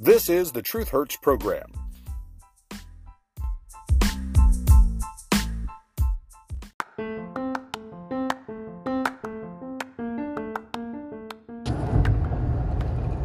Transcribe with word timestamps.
This 0.00 0.30
is 0.30 0.52
the 0.52 0.62
Truth 0.62 0.90
Hurts 0.90 1.16
program. 1.16 1.72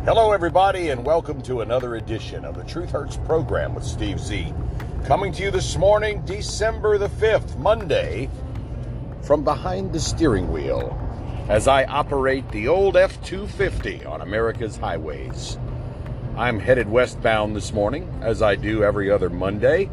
Hello, 0.03 0.31
everybody, 0.31 0.89
and 0.89 1.05
welcome 1.05 1.43
to 1.43 1.61
another 1.61 1.97
edition 1.97 2.43
of 2.43 2.55
the 2.55 2.63
Truth 2.63 2.89
Hurts 2.89 3.17
program 3.17 3.75
with 3.75 3.83
Steve 3.83 4.19
Z. 4.19 4.51
Coming 5.05 5.31
to 5.33 5.43
you 5.43 5.51
this 5.51 5.77
morning, 5.77 6.25
December 6.25 6.97
the 6.97 7.07
5th, 7.07 7.55
Monday, 7.59 8.31
from 9.21 9.43
behind 9.43 9.93
the 9.93 9.99
steering 9.99 10.51
wheel 10.51 10.99
as 11.49 11.67
I 11.67 11.83
operate 11.83 12.49
the 12.49 12.67
old 12.67 12.97
F 12.97 13.23
250 13.23 14.05
on 14.05 14.21
America's 14.21 14.75
highways. 14.75 15.59
I'm 16.35 16.59
headed 16.59 16.89
westbound 16.89 17.55
this 17.55 17.71
morning, 17.73 18.09
as 18.23 18.41
I 18.41 18.55
do 18.55 18.83
every 18.83 19.11
other 19.11 19.29
Monday, 19.29 19.87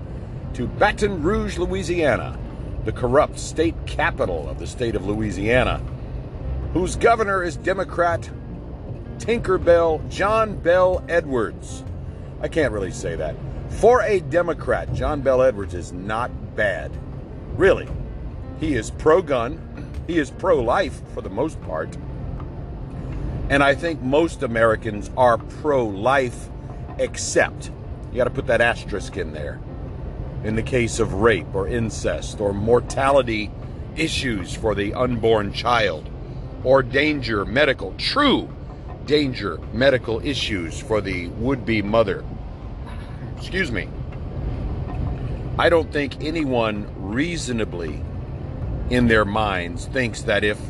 to 0.54 0.66
Baton 0.66 1.22
Rouge, 1.22 1.58
Louisiana, 1.58 2.38
the 2.86 2.92
corrupt 2.92 3.38
state 3.38 3.74
capital 3.84 4.48
of 4.48 4.58
the 4.58 4.66
state 4.66 4.94
of 4.94 5.04
Louisiana, 5.04 5.82
whose 6.72 6.96
governor 6.96 7.42
is 7.42 7.56
Democrat 7.56 8.30
Tinkerbell 9.18 10.08
John 10.08 10.56
Bell 10.56 11.04
Edwards. 11.10 11.84
I 12.40 12.48
can't 12.48 12.72
really 12.72 12.90
say 12.90 13.16
that. 13.16 13.36
For 13.68 14.00
a 14.00 14.20
Democrat, 14.20 14.94
John 14.94 15.20
Bell 15.20 15.42
Edwards 15.42 15.74
is 15.74 15.92
not 15.92 16.56
bad. 16.56 16.90
Really. 17.58 17.86
He 18.58 18.76
is 18.76 18.90
pro 18.90 19.20
gun, 19.20 19.92
he 20.06 20.18
is 20.18 20.30
pro 20.30 20.58
life 20.58 21.02
for 21.12 21.20
the 21.20 21.28
most 21.28 21.60
part. 21.60 21.94
And 23.50 23.64
I 23.64 23.74
think 23.74 24.00
most 24.00 24.44
Americans 24.44 25.10
are 25.16 25.36
pro 25.36 25.84
life, 25.84 26.48
except 26.98 27.72
you 28.12 28.18
got 28.18 28.24
to 28.24 28.30
put 28.30 28.46
that 28.46 28.60
asterisk 28.60 29.16
in 29.16 29.32
there. 29.32 29.60
In 30.44 30.54
the 30.54 30.62
case 30.62 31.00
of 31.00 31.14
rape 31.14 31.52
or 31.52 31.66
incest 31.66 32.40
or 32.40 32.54
mortality 32.54 33.50
issues 33.96 34.54
for 34.54 34.76
the 34.76 34.94
unborn 34.94 35.52
child 35.52 36.08
or 36.62 36.80
danger 36.80 37.44
medical, 37.44 37.92
true 37.98 38.48
danger 39.04 39.58
medical 39.72 40.24
issues 40.24 40.78
for 40.78 41.00
the 41.00 41.26
would 41.30 41.66
be 41.66 41.82
mother. 41.82 42.24
Excuse 43.36 43.72
me. 43.72 43.88
I 45.58 45.68
don't 45.68 45.92
think 45.92 46.22
anyone 46.22 46.86
reasonably 46.96 48.00
in 48.90 49.08
their 49.08 49.24
minds 49.24 49.86
thinks 49.86 50.22
that 50.22 50.44
if 50.44 50.60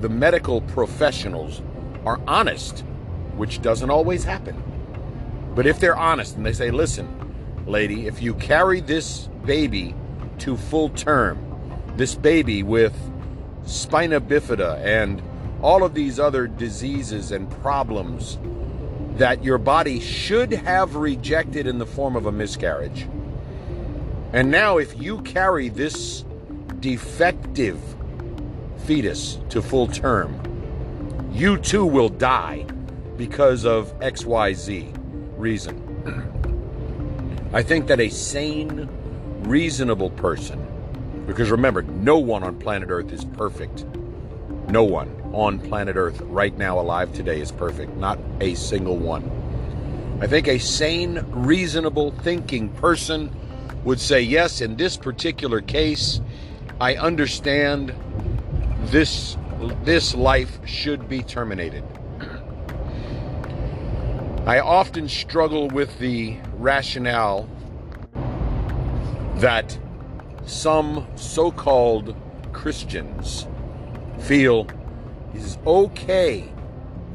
the 0.00 0.08
medical 0.08 0.62
professionals 0.62 1.60
are 2.04 2.20
honest, 2.26 2.80
which 3.36 3.62
doesn't 3.62 3.90
always 3.90 4.24
happen, 4.24 4.62
but 5.54 5.66
if 5.66 5.78
they're 5.78 5.96
honest 5.96 6.36
and 6.36 6.46
they 6.46 6.52
say, 6.52 6.70
listen, 6.70 7.08
lady, 7.66 8.06
if 8.06 8.22
you 8.22 8.34
carry 8.34 8.80
this 8.80 9.28
baby 9.44 9.94
to 10.38 10.56
full 10.56 10.88
term, 10.90 11.38
this 11.96 12.14
baby 12.14 12.62
with 12.62 12.94
spina 13.64 14.20
bifida 14.20 14.78
and 14.84 15.22
all 15.60 15.84
of 15.84 15.94
these 15.94 16.18
other 16.18 16.46
diseases 16.46 17.30
and 17.30 17.50
problems 17.60 18.38
that 19.16 19.44
your 19.44 19.58
body 19.58 20.00
should 20.00 20.50
have 20.52 20.96
rejected 20.96 21.66
in 21.66 21.78
the 21.78 21.86
form 21.86 22.16
of 22.16 22.26
a 22.26 22.32
miscarriage. 22.32 23.06
And 24.32 24.50
now, 24.50 24.78
if 24.78 24.98
you 24.98 25.20
carry 25.20 25.68
this 25.68 26.24
defective 26.80 27.78
fetus 28.86 29.38
to 29.50 29.60
full 29.60 29.86
term, 29.86 30.40
you 31.32 31.56
too 31.56 31.86
will 31.86 32.10
die 32.10 32.66
because 33.16 33.64
of 33.64 33.98
XYZ 34.00 34.94
reason. 35.36 35.78
I 37.54 37.62
think 37.62 37.86
that 37.86 38.00
a 38.00 38.08
sane, 38.10 38.88
reasonable 39.40 40.10
person, 40.10 40.66
because 41.26 41.50
remember, 41.50 41.82
no 41.82 42.18
one 42.18 42.42
on 42.42 42.58
planet 42.58 42.90
Earth 42.90 43.12
is 43.12 43.24
perfect. 43.24 43.86
No 44.68 44.84
one 44.84 45.08
on 45.32 45.58
planet 45.58 45.96
Earth 45.96 46.20
right 46.22 46.56
now 46.56 46.78
alive 46.78 47.12
today 47.12 47.40
is 47.40 47.50
perfect. 47.50 47.96
Not 47.96 48.18
a 48.40 48.54
single 48.54 48.96
one. 48.96 49.30
I 50.20 50.26
think 50.26 50.48
a 50.48 50.58
sane, 50.58 51.24
reasonable 51.30 52.12
thinking 52.22 52.68
person 52.68 53.34
would 53.84 54.00
say, 54.00 54.20
yes, 54.20 54.60
in 54.60 54.76
this 54.76 54.96
particular 54.96 55.60
case, 55.60 56.20
I 56.80 56.96
understand 56.96 57.94
this 58.84 59.36
this 59.84 60.14
life 60.14 60.58
should 60.66 61.08
be 61.08 61.22
terminated. 61.22 61.84
I 64.44 64.58
often 64.58 65.08
struggle 65.08 65.68
with 65.68 65.98
the 65.98 66.36
rationale 66.54 67.48
that 69.36 69.78
some 70.46 71.06
so-called 71.14 72.16
Christians 72.52 73.46
feel 74.18 74.66
it 75.32 75.40
is 75.40 75.58
okay 75.64 76.52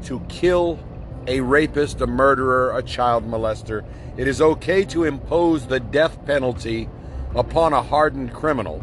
to 0.04 0.20
kill 0.28 0.78
a 1.26 1.40
rapist, 1.40 2.00
a 2.00 2.06
murderer, 2.06 2.76
a 2.76 2.82
child 2.82 3.24
molester. 3.24 3.84
It 4.16 4.26
is 4.26 4.40
okay 4.40 4.84
to 4.86 5.04
impose 5.04 5.66
the 5.66 5.80
death 5.80 6.24
penalty 6.24 6.88
upon 7.34 7.74
a 7.74 7.82
hardened 7.82 8.32
criminal, 8.32 8.82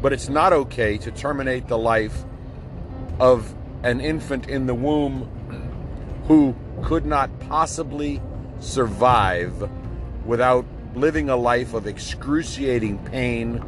but 0.00 0.12
it's 0.12 0.28
not 0.28 0.52
okay 0.52 0.96
to 0.98 1.10
terminate 1.10 1.66
the 1.66 1.78
life 1.78 2.24
of 3.20 3.54
an 3.82 4.00
infant 4.00 4.48
in 4.48 4.66
the 4.66 4.74
womb 4.74 5.28
who 6.28 6.54
could 6.82 7.04
not 7.04 7.30
possibly 7.40 8.20
survive 8.60 9.68
without 10.24 10.64
living 10.94 11.28
a 11.28 11.36
life 11.36 11.74
of 11.74 11.86
excruciating 11.86 12.98
pain 12.98 13.62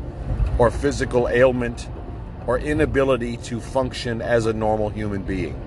or 0.58 0.70
physical 0.70 1.28
ailment 1.28 1.88
or 2.46 2.58
inability 2.58 3.36
to 3.38 3.60
function 3.60 4.20
as 4.20 4.46
a 4.46 4.52
normal 4.52 4.88
human 4.90 5.22
being. 5.22 5.60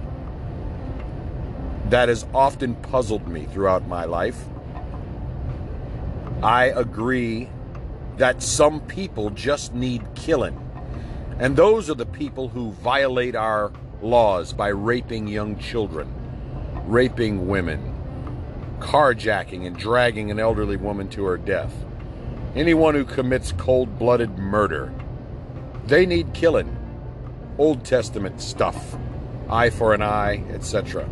That 1.90 2.10
has 2.10 2.26
often 2.34 2.76
puzzled 2.76 3.28
me 3.28 3.46
throughout 3.46 3.88
my 3.88 4.06
life. 4.06 4.46
I 6.44 6.66
agree 6.66 7.50
that 8.18 8.44
some 8.44 8.82
people 8.82 9.30
just 9.32 9.74
need 9.74 10.06
killing. 10.16 10.67
And 11.40 11.56
those 11.56 11.90
are 11.90 11.96
the 11.96 12.06
people 12.06 12.50
who 12.50 12.72
violate 12.72 13.36
our 13.36 13.72
laws 14.02 14.54
by 14.54 14.70
raping 14.70 15.28
young 15.28 15.58
children, 15.58 16.12
raping 16.86 17.48
women, 17.48 17.94
carjacking 18.80 19.66
and 19.66 19.78
dragging 19.78 20.32
an 20.32 20.40
elderly 20.40 20.78
woman 20.78 21.10
to 21.10 21.26
her 21.26 21.38
death. 21.38 21.74
Anyone 22.56 22.96
who 22.96 23.06
commits 23.06 23.52
cold 23.52 24.00
blooded 24.00 24.38
murder 24.38 24.92
they 25.88 26.06
need 26.06 26.34
killing. 26.34 26.76
Old 27.58 27.86
Testament 27.86 28.42
stuff. 28.42 28.98
Eye 29.50 29.70
for 29.70 29.94
an 29.94 30.02
eye, 30.02 30.44
etc. 30.52 31.08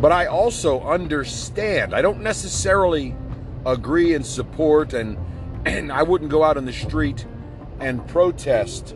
But 0.00 0.12
I 0.12 0.26
also 0.26 0.82
understand. 0.82 1.94
I 1.94 2.02
don't 2.02 2.22
necessarily 2.22 3.16
agree 3.64 4.14
and 4.14 4.26
support 4.26 4.92
and 4.92 5.16
and 5.64 5.90
I 6.00 6.02
wouldn't 6.02 6.30
go 6.30 6.44
out 6.44 6.58
in 6.58 6.66
the 6.66 6.72
street 6.72 7.24
and 7.82 8.06
protest 8.06 8.94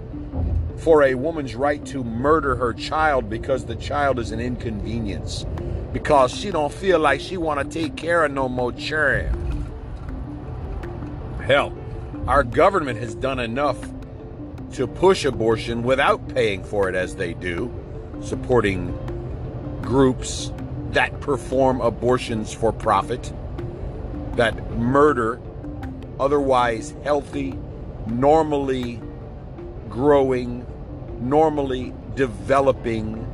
for 0.76 1.02
a 1.02 1.14
woman's 1.14 1.54
right 1.56 1.84
to 1.86 2.04
murder 2.04 2.54
her 2.54 2.72
child 2.72 3.28
because 3.28 3.66
the 3.66 3.74
child 3.74 4.18
is 4.18 4.30
an 4.30 4.40
inconvenience 4.40 5.44
because 5.92 6.32
she 6.32 6.50
don't 6.50 6.72
feel 6.72 6.98
like 6.98 7.20
she 7.20 7.36
want 7.36 7.58
to 7.58 7.80
take 7.80 7.96
care 7.96 8.24
of 8.24 8.30
no 8.30 8.48
more 8.48 8.72
children. 8.72 9.66
Hell, 11.42 11.76
our 12.28 12.44
government 12.44 12.98
has 12.98 13.14
done 13.14 13.38
enough 13.40 13.78
to 14.74 14.86
push 14.86 15.24
abortion 15.24 15.82
without 15.82 16.28
paying 16.28 16.62
for 16.62 16.88
it 16.88 16.94
as 16.94 17.16
they 17.16 17.34
do, 17.34 17.72
supporting 18.20 18.92
groups 19.82 20.52
that 20.90 21.18
perform 21.20 21.80
abortions 21.80 22.52
for 22.52 22.72
profit, 22.72 23.32
that 24.34 24.70
murder 24.72 25.40
otherwise 26.20 26.94
healthy, 27.04 27.58
normally 28.06 29.00
growing, 29.88 30.66
normally 31.20 31.92
developing 32.14 33.26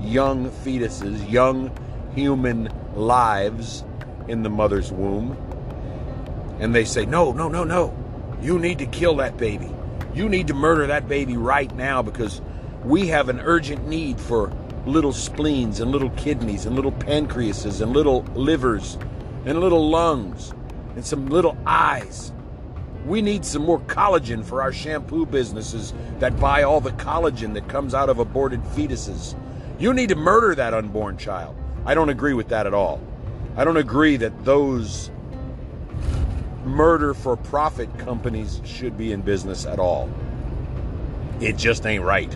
young 0.00 0.50
fetuses, 0.50 1.30
young 1.30 1.70
human 2.14 2.68
lives 2.94 3.84
in 4.28 4.42
the 4.42 4.50
mother's 4.50 4.92
womb. 4.92 5.36
And 6.60 6.74
they 6.74 6.84
say, 6.84 7.04
no, 7.04 7.32
no, 7.32 7.48
no, 7.48 7.64
no. 7.64 7.96
You 8.40 8.58
need 8.58 8.78
to 8.78 8.86
kill 8.86 9.16
that 9.16 9.36
baby. 9.36 9.70
You 10.14 10.28
need 10.28 10.48
to 10.48 10.54
murder 10.54 10.86
that 10.86 11.08
baby 11.08 11.36
right 11.36 11.74
now 11.74 12.02
because 12.02 12.40
we 12.84 13.08
have 13.08 13.28
an 13.28 13.40
urgent 13.40 13.88
need 13.88 14.20
for 14.20 14.52
little 14.86 15.12
spleens 15.12 15.80
and 15.80 15.90
little 15.90 16.10
kidneys 16.10 16.66
and 16.66 16.76
little 16.76 16.92
pancreases 16.92 17.80
and 17.80 17.92
little 17.92 18.22
livers 18.34 18.98
and 19.46 19.60
little 19.60 19.88
lungs 19.88 20.52
and 20.94 21.04
some 21.04 21.26
little 21.26 21.56
eyes. 21.66 22.32
We 23.04 23.20
need 23.20 23.44
some 23.44 23.62
more 23.62 23.80
collagen 23.80 24.44
for 24.44 24.62
our 24.62 24.72
shampoo 24.72 25.26
businesses 25.26 25.92
that 26.20 26.38
buy 26.40 26.62
all 26.62 26.80
the 26.80 26.92
collagen 26.92 27.52
that 27.54 27.68
comes 27.68 27.94
out 27.94 28.08
of 28.08 28.18
aborted 28.18 28.62
fetuses. 28.62 29.34
You 29.78 29.92
need 29.92 30.08
to 30.08 30.14
murder 30.14 30.54
that 30.54 30.72
unborn 30.72 31.18
child. 31.18 31.54
I 31.84 31.94
don't 31.94 32.08
agree 32.08 32.32
with 32.32 32.48
that 32.48 32.66
at 32.66 32.72
all. 32.72 33.00
I 33.56 33.64
don't 33.64 33.76
agree 33.76 34.16
that 34.16 34.44
those 34.44 35.10
murder 36.64 37.12
for 37.12 37.36
profit 37.36 37.98
companies 37.98 38.60
should 38.64 38.96
be 38.96 39.12
in 39.12 39.20
business 39.20 39.66
at 39.66 39.78
all. 39.78 40.10
It 41.40 41.56
just 41.56 41.84
ain't 41.84 42.04
right. 42.04 42.34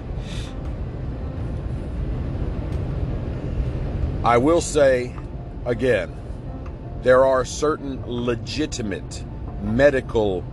I 4.22 4.36
will 4.36 4.60
say 4.60 5.14
again, 5.64 6.14
there 7.02 7.24
are 7.24 7.44
certain 7.44 8.02
legitimate 8.04 9.24
medical 9.62 10.44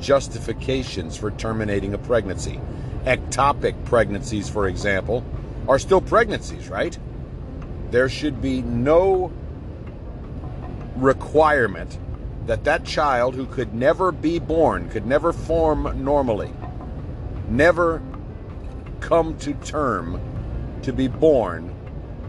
justifications 0.00 1.16
for 1.16 1.30
terminating 1.32 1.94
a 1.94 1.98
pregnancy. 1.98 2.60
Ectopic 3.04 3.84
pregnancies, 3.84 4.48
for 4.48 4.68
example, 4.68 5.24
are 5.68 5.78
still 5.78 6.00
pregnancies, 6.00 6.68
right? 6.68 6.98
There 7.90 8.08
should 8.08 8.40
be 8.40 8.62
no 8.62 9.32
requirement 10.96 11.98
that 12.46 12.64
that 12.64 12.84
child 12.84 13.34
who 13.34 13.46
could 13.46 13.74
never 13.74 14.12
be 14.12 14.38
born, 14.38 14.88
could 14.90 15.06
never 15.06 15.32
form 15.32 16.04
normally, 16.04 16.52
never 17.48 18.02
come 19.00 19.36
to 19.38 19.54
term 19.54 20.20
to 20.82 20.92
be 20.92 21.08
born, 21.08 21.74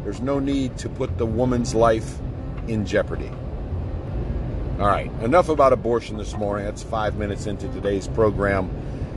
there's 0.03 0.21
no 0.21 0.39
need 0.39 0.77
to 0.77 0.89
put 0.89 1.17
the 1.17 1.25
woman's 1.25 1.73
life 1.73 2.19
in 2.67 2.85
jeopardy. 2.85 3.31
All 4.77 4.87
right, 4.87 5.09
enough 5.21 5.47
about 5.47 5.71
abortion 5.71 6.17
this 6.17 6.35
morning. 6.35 6.65
That's 6.65 6.83
five 6.83 7.15
minutes 7.15 7.45
into 7.45 7.69
today's 7.69 8.09
program 8.09 8.69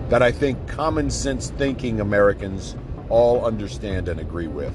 that 0.08 0.22
I 0.22 0.30
think 0.30 0.68
common 0.68 1.10
sense 1.10 1.50
thinking 1.50 1.98
Americans 1.98 2.76
all 3.08 3.44
understand 3.44 4.06
and 4.06 4.20
agree 4.20 4.46
with. 4.46 4.72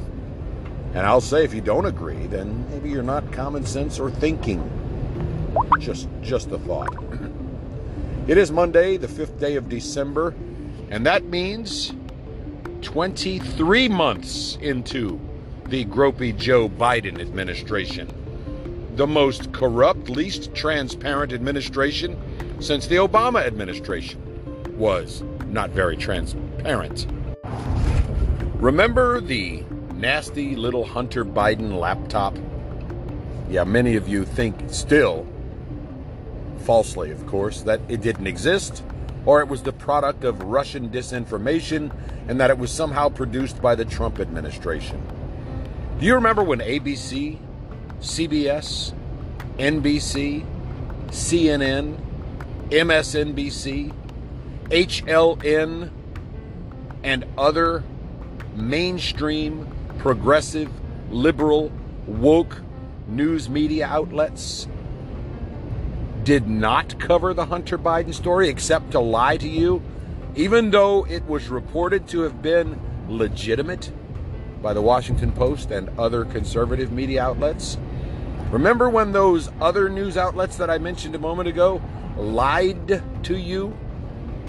And 0.93 1.07
I'll 1.07 1.21
say 1.21 1.45
if 1.45 1.53
you 1.53 1.61
don't 1.61 1.85
agree, 1.85 2.27
then 2.27 2.69
maybe 2.69 2.89
you're 2.89 3.01
not 3.01 3.31
common 3.31 3.65
sense 3.65 3.97
or 3.97 4.11
thinking. 4.11 4.61
Just 5.79 6.09
just 6.21 6.51
a 6.51 6.59
thought. 6.59 6.93
it 8.27 8.37
is 8.37 8.51
Monday, 8.51 8.97
the 8.97 9.07
5th 9.07 9.39
day 9.39 9.55
of 9.55 9.69
December, 9.69 10.35
and 10.89 11.05
that 11.05 11.23
means 11.23 11.93
23 12.81 13.87
months 13.87 14.57
into 14.57 15.17
the 15.69 15.85
gropey 15.85 16.35
Joe 16.35 16.67
Biden 16.67 17.21
administration. 17.21 18.22
The 18.95 19.07
most 19.07 19.51
corrupt, 19.53 20.07
least 20.07 20.53
transparent 20.53 21.33
administration 21.33 22.15
since 22.59 22.85
the 22.85 22.97
Obama 22.97 23.43
administration 23.43 24.21
was 24.77 25.23
not 25.47 25.71
very 25.71 25.97
transparent. 25.97 27.07
Remember 28.55 29.19
the 29.19 29.63
nasty 29.95 30.55
little 30.55 30.85
Hunter 30.85 31.25
Biden 31.25 31.79
laptop? 31.79 32.37
Yeah, 33.49 33.63
many 33.63 33.95
of 33.95 34.07
you 34.07 34.25
think 34.25 34.55
still, 34.67 35.27
falsely 36.59 37.09
of 37.09 37.25
course, 37.25 37.63
that 37.63 37.81
it 37.89 38.01
didn't 38.01 38.27
exist 38.27 38.83
or 39.25 39.41
it 39.41 39.47
was 39.47 39.63
the 39.63 39.73
product 39.73 40.23
of 40.23 40.43
Russian 40.43 40.89
disinformation 40.89 41.91
and 42.27 42.39
that 42.39 42.51
it 42.51 42.59
was 42.59 42.71
somehow 42.71 43.09
produced 43.09 43.59
by 43.59 43.73
the 43.73 43.85
Trump 43.85 44.19
administration. 44.19 45.01
Do 45.99 46.05
you 46.05 46.13
remember 46.13 46.43
when 46.43 46.59
ABC, 46.59 47.39
CBS, 48.03 48.93
NBC, 49.57 50.45
CNN, 51.07 51.97
MSNBC, 52.69 53.93
HLN, 54.65 55.89
and 57.01 57.25
other 57.37 57.83
mainstream, 58.55 59.67
progressive, 59.99 60.69
liberal, 61.11 61.71
woke 62.05 62.61
news 63.07 63.49
media 63.49 63.87
outlets 63.87 64.67
did 66.23 66.47
not 66.47 66.99
cover 66.99 67.33
the 67.33 67.45
Hunter 67.45 67.77
Biden 67.77 68.13
story 68.13 68.49
except 68.49 68.91
to 68.91 68.99
lie 68.99 69.37
to 69.37 69.47
you, 69.47 69.81
even 70.35 70.71
though 70.71 71.05
it 71.05 71.25
was 71.25 71.47
reported 71.49 72.07
to 72.09 72.21
have 72.21 72.41
been 72.41 72.79
legitimate 73.07 73.91
by 74.61 74.73
the 74.73 74.81
Washington 74.81 75.31
Post 75.31 75.71
and 75.71 75.89
other 75.99 76.23
conservative 76.25 76.91
media 76.91 77.21
outlets. 77.21 77.77
Remember 78.53 78.87
when 78.87 79.13
those 79.13 79.49
other 79.59 79.89
news 79.89 80.15
outlets 80.15 80.57
that 80.57 80.69
I 80.69 80.77
mentioned 80.77 81.15
a 81.15 81.19
moment 81.19 81.49
ago 81.49 81.81
lied 82.15 83.01
to 83.23 83.35
you 83.35 83.75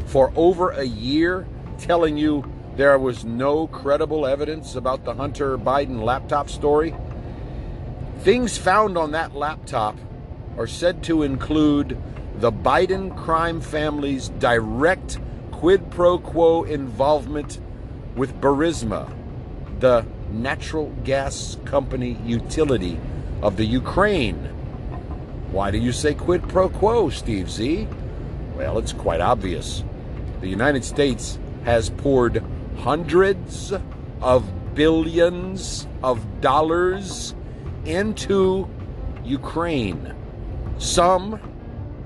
for 0.04 0.30
over 0.36 0.72
a 0.72 0.84
year, 0.84 1.46
telling 1.78 2.18
you 2.18 2.44
there 2.76 2.98
was 2.98 3.24
no 3.24 3.66
credible 3.66 4.26
evidence 4.26 4.74
about 4.74 5.06
the 5.06 5.14
Hunter 5.14 5.56
Biden 5.56 6.02
laptop 6.02 6.50
story? 6.50 6.94
Things 8.18 8.58
found 8.58 8.98
on 8.98 9.12
that 9.12 9.34
laptop 9.34 9.96
are 10.58 10.66
said 10.66 11.02
to 11.04 11.22
include 11.22 11.96
the 12.40 12.52
Biden 12.52 13.16
crime 13.16 13.62
family's 13.62 14.28
direct 14.28 15.18
quid 15.50 15.90
pro 15.90 16.18
quo 16.18 16.64
involvement 16.64 17.58
with 18.16 18.38
Burisma, 18.38 19.10
the 19.80 20.04
natural 20.30 20.90
gas 21.04 21.56
company 21.64 22.18
utility 22.22 23.00
of 23.44 23.58
the 23.58 23.64
Ukraine. 23.66 24.36
Why 25.52 25.70
do 25.70 25.76
you 25.78 25.92
say 25.92 26.14
quid 26.14 26.48
pro 26.48 26.70
quo, 26.70 27.10
Steve 27.10 27.50
Z? 27.50 27.86
Well, 28.56 28.78
it's 28.78 28.94
quite 28.94 29.20
obvious. 29.20 29.84
The 30.40 30.48
United 30.48 30.82
States 30.82 31.38
has 31.64 31.90
poured 31.90 32.42
hundreds 32.78 33.72
of 34.22 34.74
billions 34.74 35.86
of 36.02 36.40
dollars 36.40 37.34
into 37.84 38.66
Ukraine, 39.24 40.14
some 40.78 41.38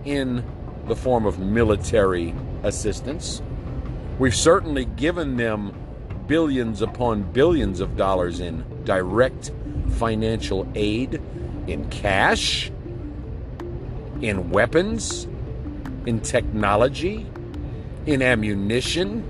in 0.04 0.44
the 0.88 0.96
form 0.96 1.24
of 1.24 1.38
military 1.38 2.34
assistance. 2.64 3.42
We've 4.18 4.34
certainly 4.34 4.86
given 4.86 5.36
them 5.36 5.72
billions 6.26 6.82
upon 6.82 7.22
billions 7.32 7.78
of 7.78 7.96
dollars 7.96 8.40
in 8.40 8.64
direct 8.84 9.52
financial 9.98 10.66
aid, 10.74 11.20
in 11.66 11.88
cash, 11.90 12.70
in 14.22 14.50
weapons, 14.50 15.26
in 16.06 16.20
technology, 16.20 17.26
in 18.06 18.22
ammunition. 18.22 19.22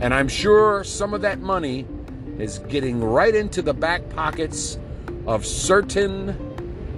And 0.00 0.12
I'm 0.12 0.28
sure 0.28 0.84
some 0.84 1.14
of 1.14 1.22
that 1.22 1.40
money 1.40 1.86
is 2.38 2.58
getting 2.58 3.02
right 3.02 3.34
into 3.34 3.62
the 3.62 3.72
back 3.72 4.08
pockets 4.10 4.78
of 5.26 5.46
certain 5.46 6.36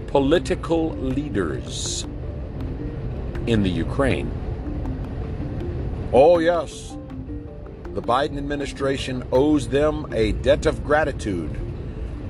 political 0.09 0.91
leaders 0.97 2.07
in 3.47 3.63
the 3.63 3.71
Ukraine. 3.71 4.33
Oh, 6.13 6.39
yes, 6.39 6.97
the 7.95 8.03
Biden 8.03 8.39
administration 8.39 9.23
owes 9.33 9.69
them 9.69 10.07
a 10.13 10.33
debt 10.33 10.67
of 10.67 10.83
gratitude 10.83 11.68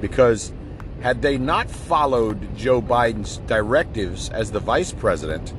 because 0.00 0.52
had 1.00 1.22
they 1.22 1.38
not 1.38 1.70
followed 1.70 2.56
Joe 2.56 2.82
Biden's 2.82 3.38
directives 3.46 4.28
as 4.30 4.50
the 4.50 4.60
vice 4.60 4.92
president, 4.92 5.52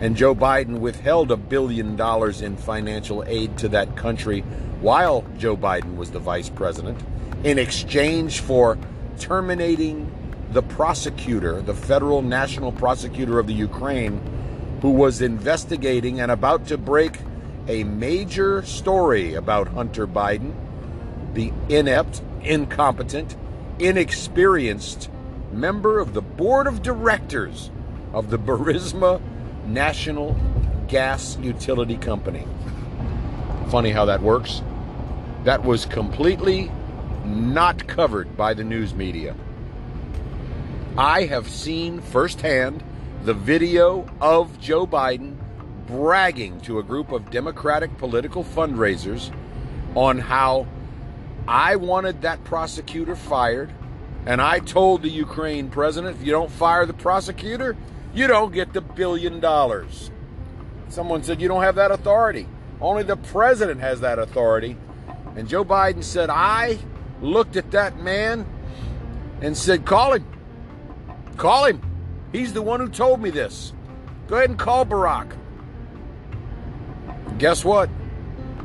and 0.00 0.16
Joe 0.16 0.34
Biden 0.34 0.78
withheld 0.78 1.30
a 1.30 1.36
billion 1.36 1.96
dollars 1.96 2.40
in 2.40 2.56
financial 2.56 3.22
aid 3.26 3.58
to 3.58 3.68
that 3.68 3.96
country 3.96 4.40
while 4.80 5.24
Joe 5.36 5.56
Biden 5.56 5.96
was 5.96 6.10
the 6.10 6.18
vice 6.18 6.48
president, 6.48 6.98
in 7.44 7.58
exchange 7.58 8.40
for 8.40 8.78
terminating 9.18 10.10
the 10.52 10.62
prosecutor, 10.62 11.60
the 11.60 11.74
federal 11.74 12.22
national 12.22 12.72
prosecutor 12.72 13.38
of 13.38 13.46
the 13.46 13.52
Ukraine, 13.52 14.20
who 14.80 14.90
was 14.90 15.20
investigating 15.20 16.20
and 16.20 16.30
about 16.30 16.66
to 16.68 16.78
break 16.78 17.18
a 17.68 17.84
major 17.84 18.62
story 18.62 19.34
about 19.34 19.68
Hunter 19.68 20.06
Biden, 20.06 20.54
the 21.34 21.52
inept, 21.68 22.22
incompetent, 22.42 23.36
inexperienced 23.78 25.10
member 25.52 25.98
of 25.98 26.14
the 26.14 26.22
board 26.22 26.66
of 26.66 26.82
directors 26.82 27.70
of 28.12 28.30
the 28.30 28.38
Burisma 28.38 29.20
National 29.66 30.36
Gas 30.88 31.36
Utility 31.38 31.96
Company. 31.96 32.46
Funny 33.68 33.90
how 33.90 34.04
that 34.04 34.22
works. 34.22 34.62
That 35.44 35.64
was 35.64 35.86
completely 35.86 36.70
not 37.24 37.86
covered 37.86 38.36
by 38.36 38.54
the 38.54 38.64
news 38.64 38.94
media. 38.94 39.34
I 40.96 41.24
have 41.24 41.48
seen 41.48 42.00
firsthand 42.00 42.82
the 43.22 43.34
video 43.34 44.08
of 44.20 44.60
Joe 44.60 44.86
Biden 44.86 45.36
bragging 45.86 46.60
to 46.62 46.78
a 46.78 46.82
group 46.82 47.12
of 47.12 47.30
Democratic 47.30 47.96
political 47.98 48.42
fundraisers 48.42 49.32
on 49.94 50.18
how 50.18 50.66
I 51.50 51.74
wanted 51.74 52.22
that 52.22 52.44
prosecutor 52.44 53.16
fired. 53.16 53.72
And 54.24 54.40
I 54.40 54.60
told 54.60 55.02
the 55.02 55.08
Ukraine 55.08 55.68
president, 55.68 56.16
if 56.16 56.24
you 56.24 56.30
don't 56.30 56.50
fire 56.50 56.86
the 56.86 56.94
prosecutor, 56.94 57.76
you 58.14 58.28
don't 58.28 58.52
get 58.52 58.72
the 58.72 58.80
billion 58.80 59.40
dollars. 59.40 60.12
Someone 60.88 61.24
said, 61.24 61.40
you 61.40 61.48
don't 61.48 61.62
have 61.62 61.74
that 61.74 61.90
authority. 61.90 62.46
Only 62.80 63.02
the 63.02 63.16
president 63.16 63.80
has 63.80 64.00
that 64.00 64.20
authority. 64.20 64.76
And 65.34 65.48
Joe 65.48 65.64
Biden 65.64 66.04
said, 66.04 66.30
I 66.30 66.78
looked 67.20 67.56
at 67.56 67.72
that 67.72 67.98
man 67.98 68.46
and 69.40 69.56
said, 69.56 69.84
call 69.84 70.12
him. 70.12 70.26
Call 71.36 71.64
him. 71.64 71.82
He's 72.30 72.52
the 72.52 72.62
one 72.62 72.78
who 72.78 72.88
told 72.88 73.20
me 73.20 73.30
this. 73.30 73.72
Go 74.28 74.36
ahead 74.36 74.50
and 74.50 74.58
call 74.58 74.86
Barack. 74.86 75.36
Guess 77.38 77.64
what? 77.64 77.90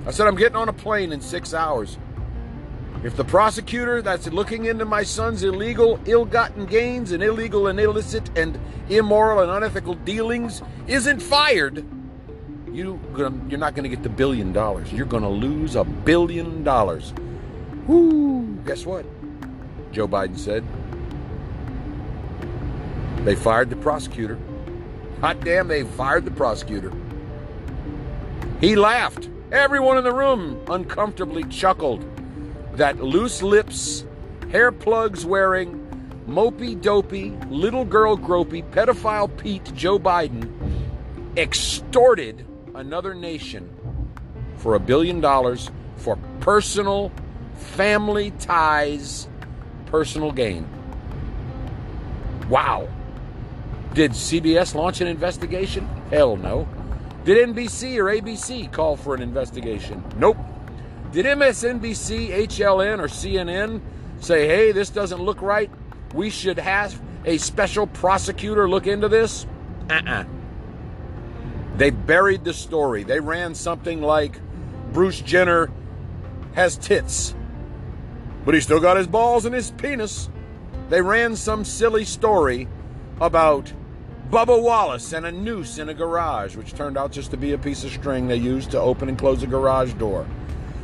I 0.05 0.11
said, 0.11 0.27
I'm 0.27 0.35
getting 0.35 0.57
on 0.57 0.69
a 0.69 0.73
plane 0.73 1.11
in 1.11 1.21
six 1.21 1.51
hours. 1.51 1.97
If 3.05 3.15
the 3.15 3.23
prosecutor 3.23 4.01
that's 4.01 4.25
looking 4.31 4.65
into 4.65 4.83
my 4.83 5.03
son's 5.03 5.43
illegal, 5.43 5.99
ill 6.07 6.25
gotten 6.25 6.65
gains 6.65 7.11
and 7.11 7.21
illegal 7.21 7.67
and 7.67 7.79
illicit 7.79 8.35
and 8.35 8.59
immoral 8.89 9.41
and 9.41 9.51
unethical 9.51 9.93
dealings 9.93 10.63
isn't 10.87 11.19
fired, 11.19 11.85
you, 12.71 12.99
you're 13.15 13.59
not 13.59 13.75
going 13.75 13.83
to 13.83 13.89
get 13.89 14.01
the 14.01 14.09
billion 14.09 14.51
dollars. 14.51 14.91
You're 14.91 15.05
going 15.05 15.21
to 15.21 15.29
lose 15.29 15.75
a 15.75 15.83
billion 15.83 16.63
dollars. 16.63 17.13
Whoo! 17.85 18.57
Guess 18.65 18.87
what? 18.87 19.05
Joe 19.91 20.07
Biden 20.07 20.39
said. 20.39 20.65
They 23.23 23.35
fired 23.35 23.69
the 23.69 23.75
prosecutor. 23.75 24.39
Hot 25.21 25.39
damn, 25.41 25.67
they 25.67 25.83
fired 25.83 26.25
the 26.25 26.31
prosecutor. 26.31 26.91
He 28.59 28.75
laughed. 28.75 29.29
Everyone 29.51 29.99
in 29.99 30.03
the 30.03 30.11
room 30.11 30.59
uncomfortably 30.67 31.43
chuckled 31.43 32.03
that 32.77 33.01
loose 33.01 33.41
lips, 33.41 34.05
hair 34.51 34.71
plugs 34.71 35.25
wearing, 35.25 35.81
mopey 36.27 36.79
dopey, 36.81 37.31
little 37.49 37.85
girl 37.85 38.17
gropey, 38.17 38.63
pedophile 38.71 39.35
Pete 39.37 39.73
Joe 39.75 39.99
Biden 39.99 40.51
extorted 41.37 42.45
another 42.73 43.13
nation 43.13 43.69
for 44.57 44.75
a 44.75 44.79
billion 44.79 45.21
dollars 45.21 45.69
for 45.97 46.17
personal, 46.39 47.11
family 47.55 48.31
ties, 48.31 49.27
personal 49.87 50.31
gain. 50.31 50.67
Wow. 52.49 52.89
Did 53.93 54.11
CBS 54.11 54.75
launch 54.75 55.01
an 55.01 55.07
investigation? 55.07 55.87
Hell 56.09 56.35
no. 56.35 56.67
Did 57.23 57.55
NBC 57.55 57.97
or 57.97 58.05
ABC 58.05 58.71
call 58.71 58.97
for 58.97 59.15
an 59.15 59.21
investigation? 59.21 60.03
Nope. 60.17 60.37
Did 61.15 61.27
MSNBC, 61.27 62.29
HLN, 62.45 62.99
or 62.99 63.07
CNN 63.07 63.79
say, 64.19 64.47
hey, 64.49 64.73
this 64.73 64.89
doesn't 64.89 65.21
look 65.21 65.41
right? 65.41 65.71
We 66.13 66.29
should 66.29 66.59
have 66.59 67.01
a 67.23 67.37
special 67.37 67.87
prosecutor 67.87 68.67
look 68.67 68.85
into 68.85 69.07
this? 69.07 69.47
Uh 69.89 69.93
uh-uh. 69.93 70.11
uh 70.11 70.25
They 71.77 71.91
buried 71.91 72.43
the 72.43 72.51
story. 72.51 73.03
They 73.03 73.21
ran 73.21 73.55
something 73.55 74.01
like 74.01 74.41
Bruce 74.91 75.21
Jenner 75.21 75.71
has 76.53 76.75
tits, 76.75 77.33
but 78.43 78.53
he 78.53 78.59
still 78.59 78.81
got 78.81 78.97
his 78.97 79.07
balls 79.07 79.45
and 79.45 79.55
his 79.55 79.71
penis. 79.71 80.27
They 80.89 81.01
ran 81.01 81.37
some 81.37 81.63
silly 81.63 82.03
story 82.03 82.67
about 83.21 83.71
Bubba 84.29 84.61
Wallace 84.61 85.13
and 85.13 85.25
a 85.25 85.31
noose 85.31 85.77
in 85.77 85.87
a 85.87 85.93
garage, 85.93 86.57
which 86.57 86.73
turned 86.73 86.97
out 86.97 87.13
just 87.13 87.31
to 87.31 87.37
be 87.37 87.53
a 87.53 87.57
piece 87.57 87.85
of 87.85 87.91
string 87.91 88.27
they 88.27 88.35
used 88.35 88.69
to 88.71 88.81
open 88.81 89.07
and 89.07 89.17
close 89.17 89.43
a 89.43 89.47
garage 89.47 89.93
door. 89.93 90.27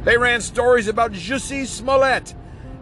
They 0.04 0.18
ran 0.18 0.42
stories 0.42 0.88
about 0.88 1.12
Jussie 1.12 1.68
Smollett, 1.68 2.34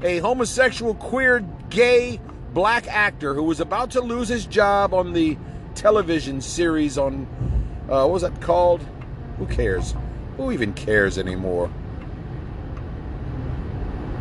a 0.01 0.19
homosexual, 0.19 0.93
queer, 0.95 1.45
gay 1.69 2.21
black 2.53 2.87
actor 2.87 3.33
who 3.33 3.43
was 3.43 3.59
about 3.59 3.91
to 3.91 4.01
lose 4.01 4.29
his 4.29 4.45
job 4.45 4.93
on 4.93 5.13
the 5.13 5.37
television 5.75 6.41
series 6.41 6.97
on, 6.97 7.27
uh, 7.89 8.03
what 8.03 8.11
was 8.11 8.21
that 8.21 8.39
called? 8.41 8.85
Who 9.37 9.45
cares? 9.47 9.93
Who 10.37 10.51
even 10.51 10.73
cares 10.73 11.17
anymore? 11.17 11.69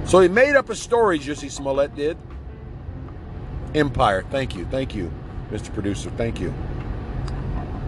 So 0.05 0.21
he 0.21 0.29
made 0.29 0.57
up 0.57 0.69
a 0.69 0.75
story, 0.75 1.19
Jussie 1.19 1.51
Smollett 1.51 1.95
did. 1.95 2.17
Empire. 3.75 4.25
Thank 4.31 4.57
you. 4.57 4.65
Thank 4.67 4.95
you, 4.95 5.13
Mr. 5.51 5.73
Producer. 5.73 6.11
Thank 6.17 6.41
you. 6.41 6.53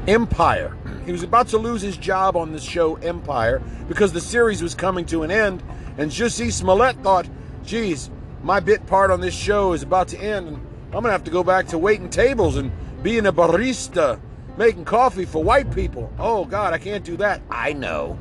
Empire. 0.09 0.77
He 1.05 1.13
was 1.13 1.23
about 1.23 1.49
to 1.49 1.59
lose 1.59 1.83
his 1.83 1.97
job 1.97 2.37
on 2.37 2.53
the 2.53 2.61
show 2.61 2.97
Empire 2.97 3.63
because 3.89 4.13
the 4.13 4.21
series 4.21 4.63
was 4.63 4.75
coming 4.75 5.05
to 5.07 5.23
an 5.23 5.31
end, 5.31 5.63
and 5.99 6.11
Jussie 6.11 6.53
Smollett 6.53 6.97
thought, 7.03 7.29
geez, 7.65 8.11
my 8.43 8.61
bit 8.61 8.87
part 8.87 9.11
on 9.11 9.21
this 9.21 9.35
show 9.35 9.73
is 9.73 9.83
about 9.83 10.09
to 10.09 10.19
end, 10.19 10.49
and 10.49 10.57
I'm 10.87 10.93
going 10.93 11.05
to 11.05 11.13
have 11.13 11.25
to 11.25 11.31
go 11.31 11.45
back 11.45 11.69
to 11.69 11.79
waiting 11.79 12.09
tables 12.09 12.57
and 12.57 12.73
being 13.03 13.27
a 13.27 13.33
barista, 13.33 14.21
making 14.57 14.85
coffee 14.85 15.25
for 15.25 15.43
white 15.43 15.75
people. 15.75 16.13
Oh, 16.19 16.45
God, 16.45 16.73
I 16.73 16.79
can't 16.79 17.05
do 17.05 17.17
that. 17.19 17.43
I 17.51 17.73
know. 17.73 18.19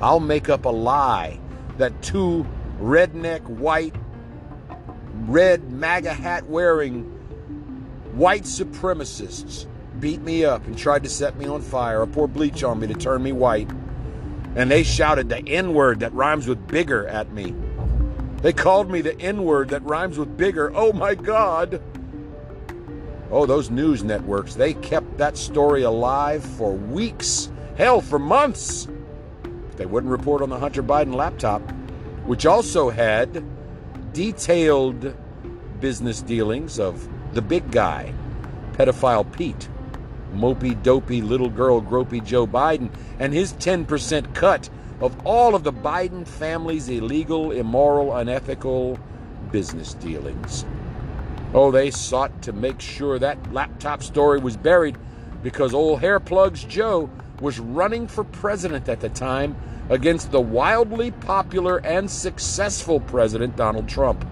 I'll 0.00 0.20
make 0.20 0.48
up 0.48 0.64
a 0.64 0.70
lie 0.70 1.40
that 1.78 2.02
two 2.02 2.46
redneck, 2.80 3.42
white, 3.42 3.94
red 5.26 5.70
MAGA 5.70 6.12
hat 6.12 6.48
wearing 6.48 7.02
white 8.14 8.42
supremacists 8.42 9.66
beat 10.02 10.20
me 10.20 10.44
up 10.44 10.66
and 10.66 10.76
tried 10.76 11.04
to 11.04 11.08
set 11.08 11.38
me 11.38 11.46
on 11.46 11.62
fire 11.62 12.00
or 12.00 12.06
pour 12.08 12.26
bleach 12.26 12.64
on 12.64 12.80
me 12.80 12.88
to 12.88 12.94
turn 12.94 13.22
me 13.22 13.30
white. 13.30 13.70
And 14.56 14.68
they 14.68 14.82
shouted 14.82 15.28
the 15.28 15.38
N 15.48 15.72
word 15.72 16.00
that 16.00 16.12
rhymes 16.12 16.48
with 16.48 16.66
bigger 16.66 17.06
at 17.06 17.32
me. 17.32 17.54
They 18.42 18.52
called 18.52 18.90
me 18.90 19.00
the 19.00 19.18
N 19.20 19.44
word 19.44 19.68
that 19.68 19.84
rhymes 19.84 20.18
with 20.18 20.36
bigger. 20.36 20.72
Oh 20.74 20.92
my 20.92 21.14
God. 21.14 21.80
Oh, 23.30 23.46
those 23.46 23.70
news 23.70 24.02
networks, 24.02 24.56
they 24.56 24.74
kept 24.74 25.18
that 25.18 25.38
story 25.38 25.84
alive 25.84 26.44
for 26.44 26.72
weeks, 26.72 27.50
hell, 27.76 28.00
for 28.00 28.18
months. 28.18 28.88
They 29.76 29.86
wouldn't 29.86 30.10
report 30.10 30.42
on 30.42 30.50
the 30.50 30.58
Hunter 30.58 30.82
Biden 30.82 31.14
laptop, 31.14 31.62
which 32.26 32.44
also 32.44 32.90
had 32.90 33.44
detailed 34.12 35.14
business 35.80 36.20
dealings 36.20 36.80
of 36.80 37.08
the 37.34 37.40
big 37.40 37.70
guy, 37.70 38.12
pedophile 38.72 39.30
Pete 39.32 39.68
mopey, 40.32 40.80
dopey, 40.82 41.22
little 41.22 41.48
girl, 41.48 41.80
gropey 41.80 42.24
Joe 42.24 42.46
Biden 42.46 42.90
and 43.18 43.32
his 43.32 43.52
10% 43.54 44.34
cut 44.34 44.68
of 45.00 45.16
all 45.26 45.54
of 45.54 45.64
the 45.64 45.72
Biden 45.72 46.26
family's 46.26 46.88
illegal, 46.88 47.50
immoral, 47.50 48.16
unethical 48.16 48.98
business 49.50 49.94
dealings. 49.94 50.64
Oh, 51.54 51.70
they 51.70 51.90
sought 51.90 52.42
to 52.42 52.52
make 52.52 52.80
sure 52.80 53.18
that 53.18 53.52
laptop 53.52 54.02
story 54.02 54.38
was 54.38 54.56
buried 54.56 54.96
because 55.42 55.74
old 55.74 56.00
hair 56.00 56.20
plugs 56.20 56.64
Joe 56.64 57.10
was 57.40 57.58
running 57.58 58.06
for 58.06 58.24
president 58.24 58.88
at 58.88 59.00
the 59.00 59.08
time 59.08 59.56
against 59.90 60.30
the 60.30 60.40
wildly 60.40 61.10
popular 61.10 61.78
and 61.78 62.10
successful 62.10 63.00
President 63.00 63.56
Donald 63.56 63.88
Trump. 63.88 64.24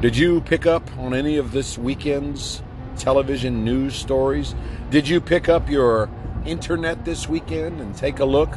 Did 0.00 0.16
you 0.16 0.40
pick 0.42 0.66
up 0.66 0.88
on 0.98 1.12
any 1.12 1.36
of 1.36 1.52
this 1.52 1.76
weekend's 1.76 2.62
television 2.96 3.64
news 3.64 3.94
stories. 3.94 4.54
Did 4.90 5.08
you 5.08 5.20
pick 5.20 5.48
up 5.48 5.68
your 5.68 6.08
internet 6.44 7.04
this 7.04 7.28
weekend 7.28 7.80
and 7.80 7.94
take 7.94 8.20
a 8.20 8.24
look 8.24 8.56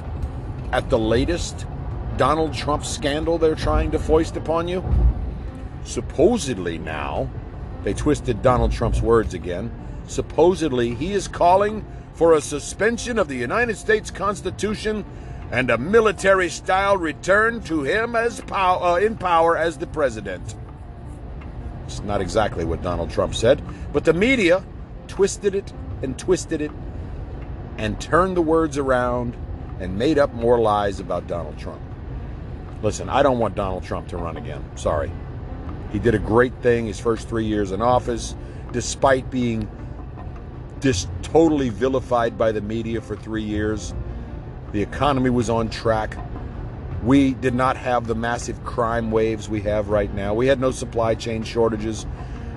at 0.71 0.89
the 0.89 0.99
latest 0.99 1.65
Donald 2.17 2.53
Trump 2.53 2.85
scandal 2.85 3.37
they're 3.37 3.55
trying 3.55 3.91
to 3.91 3.99
foist 3.99 4.37
upon 4.37 4.67
you? 4.67 4.83
Supposedly 5.83 6.77
now, 6.77 7.29
they 7.83 7.93
twisted 7.93 8.41
Donald 8.41 8.71
Trump's 8.71 9.01
words 9.01 9.33
again. 9.33 9.71
Supposedly, 10.07 10.95
he 10.95 11.13
is 11.13 11.27
calling 11.27 11.85
for 12.13 12.33
a 12.33 12.41
suspension 12.41 13.17
of 13.17 13.27
the 13.27 13.35
United 13.35 13.77
States 13.77 14.11
Constitution 14.11 15.05
and 15.51 15.69
a 15.69 15.77
military 15.77 16.49
style 16.49 16.97
return 16.97 17.61
to 17.63 17.83
him 17.83 18.15
as 18.15 18.41
pow- 18.41 18.81
uh, 18.83 18.95
in 18.97 19.17
power 19.17 19.57
as 19.57 19.77
the 19.77 19.87
president. 19.87 20.55
It's 21.89 22.01
not 22.01 22.21
exactly 22.21 22.65
what 22.65 22.83
Donald 22.83 23.09
Trump 23.09 23.33
said, 23.33 23.63
but 23.91 24.05
the 24.05 24.13
media 24.13 24.63
twisted 25.07 25.55
it 25.55 25.73
and 26.03 26.17
twisted 26.19 26.61
it 26.61 26.71
and 27.79 27.99
turned 27.99 28.37
the 28.37 28.41
words 28.41 28.77
around 28.77 29.35
and 29.79 29.97
made 29.97 30.19
up 30.19 30.31
more 30.31 30.59
lies 30.59 30.99
about 30.99 31.25
Donald 31.25 31.57
Trump. 31.57 31.81
Listen, 32.83 33.09
I 33.09 33.23
don't 33.23 33.39
want 33.39 33.55
Donald 33.55 33.83
Trump 33.83 34.07
to 34.09 34.17
run 34.17 34.37
again. 34.37 34.63
Sorry. 34.75 35.11
He 35.91 35.97
did 35.97 36.13
a 36.13 36.19
great 36.19 36.53
thing 36.61 36.85
his 36.85 36.99
first 36.99 37.27
three 37.27 37.45
years 37.45 37.71
in 37.71 37.81
office, 37.81 38.35
despite 38.71 39.31
being 39.31 39.67
just 40.81 41.09
totally 41.23 41.69
vilified 41.69 42.37
by 42.37 42.51
the 42.51 42.61
media 42.61 43.01
for 43.01 43.15
three 43.15 43.43
years. 43.43 43.95
The 44.73 44.81
economy 44.83 45.31
was 45.31 45.49
on 45.49 45.69
track. 45.69 46.17
We 47.03 47.33
did 47.33 47.55
not 47.55 47.77
have 47.77 48.07
the 48.07 48.15
massive 48.15 48.63
crime 48.65 49.09
waves 49.09 49.47
we 49.47 49.61
have 49.61 49.89
right 49.89 50.13
now. 50.13 50.33
We 50.33 50.47
had 50.47 50.59
no 50.59 50.71
supply 50.71 51.15
chain 51.15 51.43
shortages. 51.43 52.05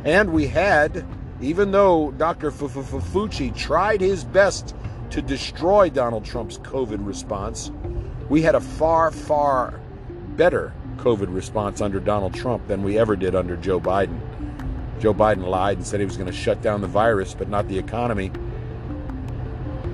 And 0.05 0.33
we 0.33 0.49
had, 0.49 1.07
even 1.41 1.71
though 1.71 2.11
Dr. 2.13 2.51
Fauci 2.51 3.57
tried 3.57 4.01
his 4.01 4.25
best 4.25 4.75
to 5.11 5.23
destroy 5.23 5.91
Donald 5.91 6.25
Trump's 6.25 6.59
COVID 6.59 7.07
response, 7.07 7.71
we 8.29 8.43
had 8.43 8.57
a 8.57 8.61
far, 8.61 9.13
far 9.13 9.81
better 10.37 10.73
COVID 10.97 11.33
response 11.33 11.81
under 11.81 12.01
Donald 12.01 12.35
Trump 12.35 12.67
than 12.67 12.83
we 12.83 12.99
ever 12.99 13.15
did 13.15 13.37
under 13.37 13.57
Joe 13.57 13.81
Biden. 13.81 14.19
Joe 14.99 15.15
Biden 15.15 15.47
lied 15.47 15.77
and 15.77 15.87
said 15.87 16.01
he 16.01 16.07
was 16.07 16.17
going 16.17 16.31
to 16.31 16.37
shut 16.37 16.63
down 16.63 16.81
the 16.81 16.87
virus, 16.87 17.35
but 17.35 17.49
not 17.49 17.69
the 17.69 17.79
economy. 17.79 18.33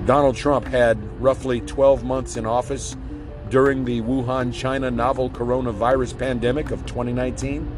Donald 0.05 0.35
Trump 0.35 0.65
had 0.65 0.97
roughly 1.21 1.61
12 1.61 2.03
months 2.03 2.35
in 2.37 2.45
office 2.45 2.95
during 3.49 3.85
the 3.85 4.01
Wuhan, 4.01 4.53
China 4.53 4.91
novel 4.91 5.29
coronavirus 5.29 6.17
pandemic 6.17 6.71
of 6.71 6.85
2019. 6.85 7.75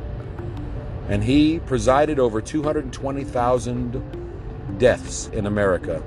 And 1.09 1.23
he 1.23 1.59
presided 1.59 2.19
over 2.19 2.41
220,000 2.41 4.77
deaths 4.77 5.27
in 5.27 5.45
America 5.45 6.03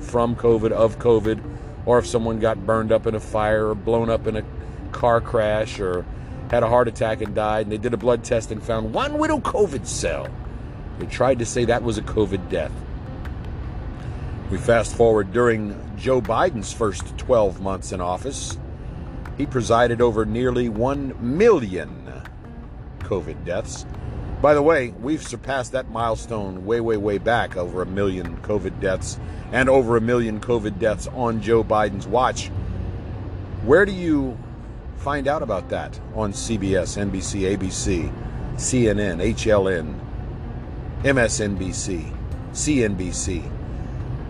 from 0.00 0.36
COVID, 0.36 0.72
of 0.72 0.98
COVID, 0.98 1.42
or 1.86 1.98
if 1.98 2.06
someone 2.06 2.38
got 2.38 2.66
burned 2.66 2.92
up 2.92 3.06
in 3.06 3.14
a 3.14 3.20
fire 3.20 3.68
or 3.68 3.74
blown 3.74 4.10
up 4.10 4.26
in 4.26 4.36
a 4.36 4.44
car 4.92 5.20
crash 5.20 5.80
or 5.80 6.04
had 6.50 6.62
a 6.62 6.68
heart 6.68 6.88
attack 6.88 7.20
and 7.20 7.34
died. 7.34 7.66
And 7.66 7.72
they 7.72 7.78
did 7.78 7.94
a 7.94 7.98
blood 7.98 8.24
test 8.24 8.50
and 8.50 8.62
found 8.62 8.92
one 8.92 9.18
little 9.18 9.40
COVID 9.40 9.86
cell. 9.86 10.28
They 10.98 11.06
tried 11.06 11.38
to 11.38 11.46
say 11.46 11.64
that 11.66 11.82
was 11.82 11.98
a 11.98 12.02
COVID 12.02 12.48
death. 12.48 12.72
We 14.50 14.58
fast 14.58 14.96
forward 14.96 15.32
during 15.32 15.78
Joe 15.96 16.22
Biden's 16.22 16.72
first 16.72 17.16
12 17.18 17.60
months 17.60 17.92
in 17.92 18.00
office. 18.00 18.56
He 19.38 19.46
presided 19.46 20.02
over 20.02 20.26
nearly 20.26 20.68
1 20.68 21.14
million 21.20 22.12
COVID 22.98 23.44
deaths. 23.44 23.86
By 24.42 24.54
the 24.54 24.62
way, 24.62 24.90
we've 25.00 25.22
surpassed 25.22 25.72
that 25.72 25.90
milestone 25.90 26.66
way, 26.66 26.80
way, 26.80 26.96
way 26.96 27.18
back 27.18 27.56
over 27.56 27.82
a 27.82 27.86
million 27.86 28.36
COVID 28.38 28.80
deaths 28.80 29.18
and 29.52 29.68
over 29.68 29.96
a 29.96 30.00
million 30.00 30.40
COVID 30.40 30.78
deaths 30.78 31.08
on 31.14 31.40
Joe 31.40 31.64
Biden's 31.64 32.06
watch. 32.06 32.48
Where 33.64 33.84
do 33.84 33.92
you 33.92 34.36
find 34.98 35.26
out 35.26 35.42
about 35.42 35.68
that? 35.70 35.98
On 36.14 36.32
CBS, 36.32 36.98
NBC, 36.98 37.56
ABC, 37.56 38.12
CNN, 38.56 39.34
HLN, 39.34 39.98
MSNBC, 41.02 42.12
CNBC. 42.52 43.50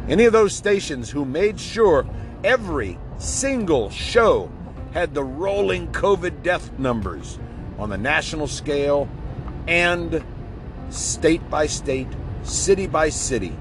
Any 0.08 0.24
of 0.24 0.32
those 0.32 0.54
stations 0.54 1.10
who 1.10 1.24
made 1.24 1.58
sure 1.58 2.06
every 2.44 2.98
single 3.18 3.90
show 3.90 4.50
had 4.98 5.14
the 5.14 5.22
rolling 5.22 5.86
COVID 5.92 6.42
death 6.42 6.76
numbers 6.76 7.38
on 7.78 7.88
the 7.88 7.96
national 7.96 8.48
scale 8.48 9.08
and 9.68 10.24
state 10.90 11.48
by 11.48 11.68
state, 11.68 12.08
city 12.42 12.88
by 12.88 13.08
city. 13.08 13.56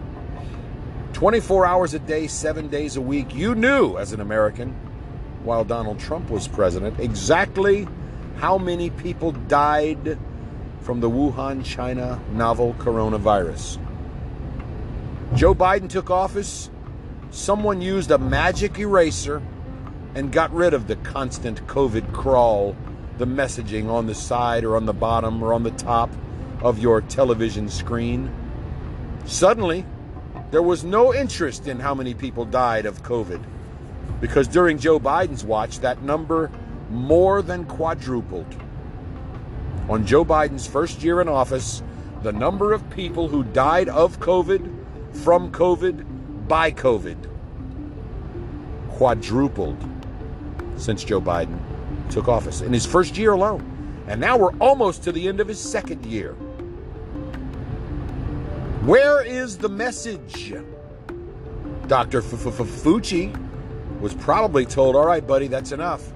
24 1.13 1.67
hours 1.67 1.93
a 1.93 1.99
day, 1.99 2.25
seven 2.25 2.69
days 2.69 2.95
a 2.95 3.01
week. 3.01 3.35
You 3.35 3.53
knew 3.53 3.97
as 3.97 4.13
an 4.13 4.21
American, 4.21 4.71
while 5.43 5.63
Donald 5.63 5.99
Trump 5.99 6.31
was 6.31 6.47
president, 6.47 6.99
exactly 6.99 7.87
how 8.37 8.57
many 8.57 8.89
people 8.89 9.31
died 9.31 10.17
from 10.81 11.01
the 11.01 11.09
Wuhan, 11.09 11.63
China 11.63 12.19
novel 12.31 12.73
coronavirus. 12.79 13.77
Joe 15.35 15.53
Biden 15.53 15.87
took 15.87 16.09
office, 16.09 16.71
someone 17.29 17.79
used 17.79 18.09
a 18.09 18.17
magic 18.17 18.79
eraser 18.79 19.39
and 20.17 20.31
got 20.31 20.51
rid 20.51 20.73
of 20.73 20.87
the 20.87 20.95
constant 20.95 21.67
COVID 21.67 22.11
crawl, 22.11 22.75
the 23.19 23.27
messaging 23.27 23.87
on 23.87 24.07
the 24.07 24.15
side 24.15 24.63
or 24.63 24.75
on 24.75 24.87
the 24.87 24.93
bottom 24.93 25.43
or 25.43 25.53
on 25.53 25.61
the 25.61 25.69
top 25.69 26.09
of 26.63 26.79
your 26.79 27.01
television 27.01 27.69
screen. 27.69 28.33
Suddenly, 29.25 29.85
there 30.49 30.63
was 30.63 30.83
no 30.83 31.13
interest 31.13 31.67
in 31.67 31.79
how 31.79 31.93
many 31.93 32.15
people 32.15 32.45
died 32.45 32.87
of 32.87 33.03
COVID 33.03 33.43
because 34.19 34.47
during 34.47 34.79
Joe 34.79 34.99
Biden's 34.99 35.43
watch, 35.43 35.81
that 35.81 36.01
number 36.01 36.49
more 36.89 37.43
than 37.43 37.65
quadrupled. 37.65 38.55
On 39.87 40.03
Joe 40.03 40.25
Biden's 40.25 40.65
first 40.65 41.03
year 41.03 41.21
in 41.21 41.27
office, 41.27 41.83
the 42.23 42.33
number 42.33 42.73
of 42.73 42.89
people 42.89 43.27
who 43.27 43.43
died 43.43 43.87
of 43.87 44.19
COVID 44.19 44.67
from 45.13 45.51
COVID 45.51 46.47
by 46.47 46.71
COVID 46.71 47.17
quadrupled 48.89 49.96
since 50.77 51.03
Joe 51.03 51.21
Biden 51.21 51.59
took 52.09 52.27
office 52.27 52.61
in 52.61 52.71
his 52.71 52.85
first 52.85 53.17
year 53.17 53.33
alone. 53.33 53.73
And 54.07 54.21
now 54.21 54.37
we're 54.37 54.55
almost 54.59 55.03
to 55.03 55.11
the 55.11 55.27
end 55.27 55.39
of 55.39 55.47
his 55.47 55.59
second 55.59 56.05
year. 56.05 56.33
Where 58.83 59.21
is 59.21 59.57
the 59.57 59.67
message? 59.67 60.53
Dr. 61.87 62.21
Fauci 62.21 63.35
was 63.99 64.13
probably 64.13 64.65
told, 64.65 64.95
all 64.95 65.05
right, 65.05 65.25
buddy, 65.25 65.47
that's 65.47 65.73
enough. 65.73 66.09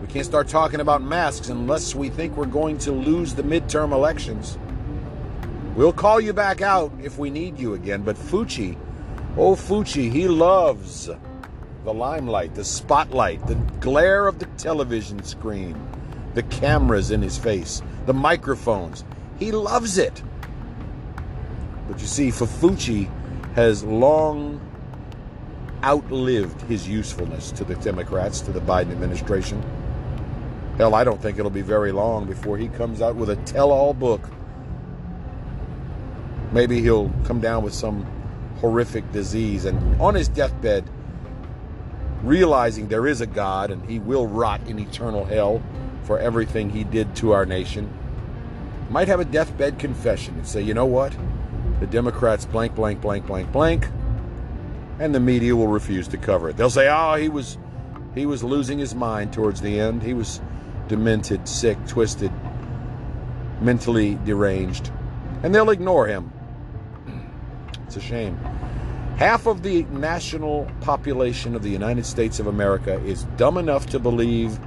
We 0.00 0.06
can't 0.06 0.26
start 0.26 0.48
talking 0.48 0.80
about 0.80 1.02
masks 1.02 1.48
unless 1.48 1.94
we 1.94 2.10
think 2.10 2.36
we're 2.36 2.46
going 2.46 2.76
to 2.78 2.92
lose 2.92 3.34
the 3.34 3.42
midterm 3.42 3.92
elections. 3.92 4.58
We'll 5.74 5.92
call 5.92 6.20
you 6.20 6.32
back 6.32 6.60
out 6.60 6.92
if 7.02 7.18
we 7.18 7.30
need 7.30 7.58
you 7.58 7.74
again. 7.74 8.02
But 8.02 8.16
Fauci, 8.16 8.76
oh 9.36 9.54
Fauci, 9.54 10.10
he 10.10 10.28
loves 10.28 11.10
the 11.86 11.94
limelight, 11.94 12.54
the 12.56 12.64
spotlight, 12.64 13.46
the 13.46 13.54
glare 13.80 14.26
of 14.26 14.40
the 14.40 14.46
television 14.58 15.22
screen, 15.22 15.80
the 16.34 16.42
cameras 16.42 17.12
in 17.12 17.22
his 17.22 17.38
face, 17.38 17.80
the 18.06 18.12
microphones. 18.12 19.04
He 19.38 19.52
loves 19.52 19.96
it. 19.96 20.20
But 21.88 22.00
you 22.00 22.08
see, 22.08 22.28
Fauci 22.28 23.08
has 23.54 23.84
long 23.84 24.60
outlived 25.84 26.60
his 26.62 26.88
usefulness 26.88 27.52
to 27.52 27.62
the 27.62 27.76
Democrats, 27.76 28.40
to 28.40 28.50
the 28.50 28.60
Biden 28.60 28.90
administration. 28.90 29.62
Hell, 30.78 30.94
I 30.94 31.04
don't 31.04 31.22
think 31.22 31.38
it'll 31.38 31.50
be 31.50 31.62
very 31.62 31.92
long 31.92 32.26
before 32.26 32.58
he 32.58 32.66
comes 32.66 33.00
out 33.00 33.14
with 33.14 33.30
a 33.30 33.36
tell 33.44 33.70
all 33.70 33.94
book 33.94 34.28
Maybe 36.52 36.80
he'll 36.80 37.10
come 37.24 37.40
down 37.40 37.62
with 37.62 37.74
some 37.74 38.06
horrific 38.60 39.10
disease 39.12 39.64
and 39.64 40.00
on 40.00 40.14
his 40.14 40.28
deathbed, 40.28 40.88
realizing 42.26 42.88
there 42.88 43.06
is 43.06 43.20
a 43.20 43.26
God 43.26 43.70
and 43.70 43.88
he 43.88 43.98
will 43.98 44.26
rot 44.26 44.60
in 44.66 44.78
eternal 44.78 45.24
hell 45.24 45.62
for 46.02 46.18
everything 46.18 46.70
he 46.70 46.84
did 46.84 47.14
to 47.16 47.32
our 47.32 47.46
nation, 47.46 47.92
might 48.90 49.08
have 49.08 49.20
a 49.20 49.24
deathbed 49.24 49.78
confession 49.78 50.34
and 50.34 50.46
say, 50.46 50.62
you 50.62 50.74
know 50.74 50.86
what? 50.86 51.16
The 51.80 51.86
Democrats 51.86 52.44
blank, 52.44 52.74
blank, 52.74 53.00
blank, 53.00 53.26
blank, 53.26 53.52
blank, 53.52 53.88
and 54.98 55.14
the 55.14 55.20
media 55.20 55.54
will 55.54 55.68
refuse 55.68 56.08
to 56.08 56.16
cover 56.16 56.48
it. 56.48 56.56
They'll 56.56 56.70
say, 56.70 56.88
oh, 56.88 57.14
he 57.14 57.28
was 57.28 57.58
he 58.14 58.24
was 58.24 58.42
losing 58.42 58.78
his 58.78 58.94
mind 58.94 59.32
towards 59.32 59.60
the 59.60 59.78
end. 59.78 60.02
He 60.02 60.14
was 60.14 60.40
demented, 60.88 61.46
sick, 61.46 61.76
twisted, 61.86 62.32
mentally 63.60 64.18
deranged. 64.24 64.90
And 65.42 65.54
they'll 65.54 65.68
ignore 65.68 66.06
him 66.06 66.32
it's 67.96 68.04
a 68.04 68.08
shame. 68.08 68.38
Half 69.16 69.46
of 69.46 69.62
the 69.62 69.84
national 69.84 70.70
population 70.82 71.54
of 71.54 71.62
the 71.62 71.70
United 71.70 72.04
States 72.04 72.38
of 72.38 72.48
America 72.48 73.02
is 73.02 73.24
dumb 73.38 73.56
enough 73.56 73.86
to 73.86 73.98
believe 73.98 74.58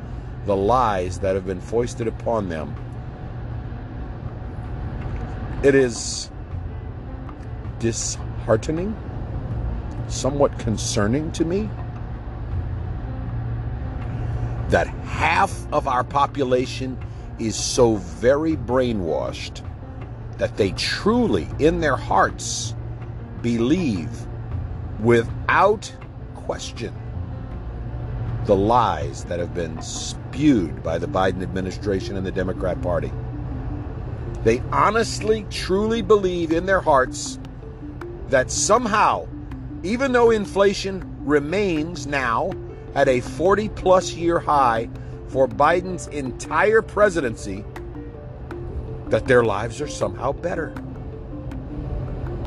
the 0.47 0.55
lies 0.55 1.19
that 1.19 1.35
have 1.35 1.45
been 1.45 1.61
foisted 1.61 2.07
upon 2.07 2.49
them. 2.49 2.75
It 5.61 5.75
is 5.75 6.31
disheartening, 7.77 8.97
somewhat 10.07 10.57
concerning 10.57 11.31
to 11.33 11.45
me 11.45 11.69
that 14.69 14.87
half 14.87 15.71
of 15.71 15.87
our 15.87 16.03
population 16.03 16.97
is 17.37 17.55
so 17.55 17.97
very 17.97 18.57
brainwashed 18.57 19.61
that 20.39 20.57
they 20.57 20.71
truly, 20.71 21.47
in 21.59 21.81
their 21.81 21.95
hearts, 21.95 22.73
believe 23.43 24.09
without 25.01 25.91
question 26.35 26.93
the 28.45 28.55
lies 28.55 29.25
that 29.25 29.39
have 29.39 29.53
been 29.53 29.79
spewed 29.81 30.81
by 30.81 30.97
the 30.97 31.07
Biden 31.07 31.43
administration 31.43 32.17
and 32.17 32.25
the 32.25 32.31
Democrat 32.31 32.81
Party. 32.81 33.11
They 34.43 34.59
honestly, 34.71 35.45
truly 35.51 36.01
believe 36.01 36.51
in 36.51 36.65
their 36.65 36.79
hearts 36.79 37.37
that 38.29 38.49
somehow, 38.49 39.27
even 39.83 40.13
though 40.13 40.31
inflation 40.31 41.03
remains 41.25 42.07
now 42.07 42.51
at 42.95 43.07
a 43.07 43.19
40 43.19 43.69
plus 43.69 44.13
year 44.13 44.39
high 44.39 44.89
for 45.27 45.47
Biden's 45.47 46.07
entire 46.07 46.81
presidency, 46.81 47.63
that 49.09 49.25
their 49.25 49.43
lives 49.43 49.81
are 49.81 49.87
somehow 49.87 50.31
better. 50.31 50.73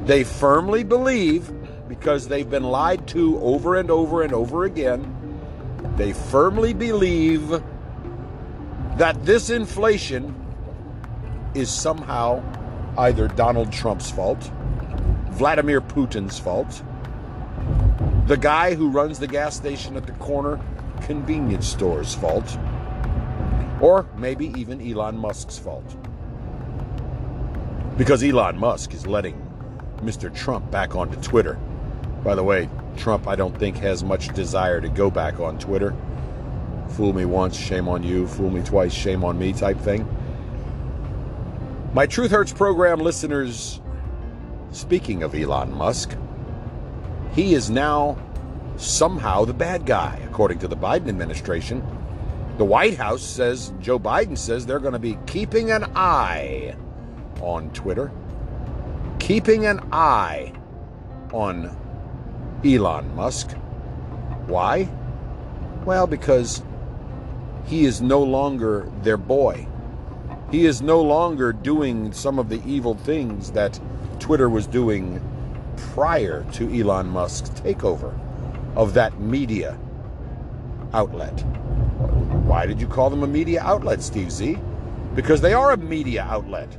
They 0.04 0.24
firmly 0.24 0.82
believe, 0.82 1.52
because 1.92 2.26
they've 2.26 2.48
been 2.48 2.62
lied 2.62 3.06
to 3.06 3.38
over 3.40 3.76
and 3.76 3.90
over 3.90 4.22
and 4.22 4.32
over 4.32 4.64
again, 4.64 5.04
they 5.98 6.14
firmly 6.14 6.72
believe 6.72 7.50
that 8.96 9.14
this 9.26 9.50
inflation 9.50 10.34
is 11.52 11.68
somehow 11.68 12.42
either 12.96 13.28
Donald 13.28 13.70
Trump's 13.70 14.10
fault, 14.10 14.50
Vladimir 15.32 15.82
Putin's 15.82 16.38
fault, 16.38 16.82
the 18.26 18.38
guy 18.38 18.74
who 18.74 18.88
runs 18.88 19.18
the 19.18 19.28
gas 19.28 19.54
station 19.54 19.94
at 19.94 20.06
the 20.06 20.12
corner 20.12 20.58
convenience 21.02 21.68
store's 21.68 22.14
fault, 22.14 22.56
or 23.82 24.08
maybe 24.16 24.46
even 24.58 24.80
Elon 24.80 25.18
Musk's 25.18 25.58
fault. 25.58 25.94
Because 27.98 28.22
Elon 28.22 28.56
Musk 28.56 28.94
is 28.94 29.06
letting 29.06 29.36
Mr. 29.98 30.34
Trump 30.34 30.70
back 30.70 30.96
onto 30.96 31.20
Twitter. 31.20 31.58
By 32.24 32.34
the 32.34 32.44
way, 32.44 32.68
Trump, 32.96 33.26
I 33.26 33.34
don't 33.34 33.56
think, 33.58 33.76
has 33.78 34.04
much 34.04 34.28
desire 34.28 34.80
to 34.80 34.88
go 34.88 35.10
back 35.10 35.40
on 35.40 35.58
Twitter. 35.58 35.94
Fool 36.90 37.12
me 37.12 37.24
once, 37.24 37.56
shame 37.56 37.88
on 37.88 38.02
you. 38.02 38.26
Fool 38.26 38.50
me 38.50 38.62
twice, 38.62 38.92
shame 38.92 39.24
on 39.24 39.38
me 39.38 39.52
type 39.52 39.78
thing. 39.78 40.06
My 41.94 42.06
Truth 42.06 42.30
Hurts 42.30 42.52
program 42.52 43.00
listeners, 43.00 43.80
speaking 44.70 45.22
of 45.22 45.34
Elon 45.34 45.72
Musk, 45.72 46.16
he 47.34 47.54
is 47.54 47.70
now 47.70 48.16
somehow 48.76 49.44
the 49.44 49.54
bad 49.54 49.84
guy, 49.84 50.20
according 50.24 50.58
to 50.60 50.68
the 50.68 50.76
Biden 50.76 51.08
administration. 51.08 51.84
The 52.58 52.64
White 52.64 52.96
House 52.96 53.22
says, 53.22 53.72
Joe 53.80 53.98
Biden 53.98 54.36
says 54.36 54.64
they're 54.64 54.78
going 54.78 54.92
to 54.92 54.98
be 54.98 55.18
keeping 55.26 55.70
an 55.70 55.84
eye 55.96 56.76
on 57.40 57.70
Twitter, 57.70 58.12
keeping 59.18 59.66
an 59.66 59.80
eye 59.90 60.52
on 61.32 61.76
Elon 62.64 63.14
Musk. 63.16 63.52
Why? 64.46 64.88
Well, 65.84 66.06
because 66.06 66.62
he 67.66 67.84
is 67.84 68.00
no 68.00 68.22
longer 68.22 68.90
their 69.02 69.16
boy. 69.16 69.66
He 70.50 70.66
is 70.66 70.82
no 70.82 71.00
longer 71.00 71.52
doing 71.52 72.12
some 72.12 72.38
of 72.38 72.48
the 72.48 72.62
evil 72.66 72.94
things 72.94 73.50
that 73.52 73.80
Twitter 74.18 74.48
was 74.48 74.66
doing 74.66 75.20
prior 75.76 76.44
to 76.52 76.68
Elon 76.78 77.08
Musk's 77.08 77.50
takeover 77.50 78.16
of 78.76 78.94
that 78.94 79.18
media 79.18 79.78
outlet. 80.92 81.40
Why 82.46 82.66
did 82.66 82.80
you 82.80 82.86
call 82.86 83.10
them 83.10 83.22
a 83.22 83.26
media 83.26 83.62
outlet, 83.62 84.02
Steve 84.02 84.30
Z? 84.30 84.58
Because 85.14 85.40
they 85.40 85.54
are 85.54 85.72
a 85.72 85.76
media 85.76 86.26
outlet. 86.28 86.76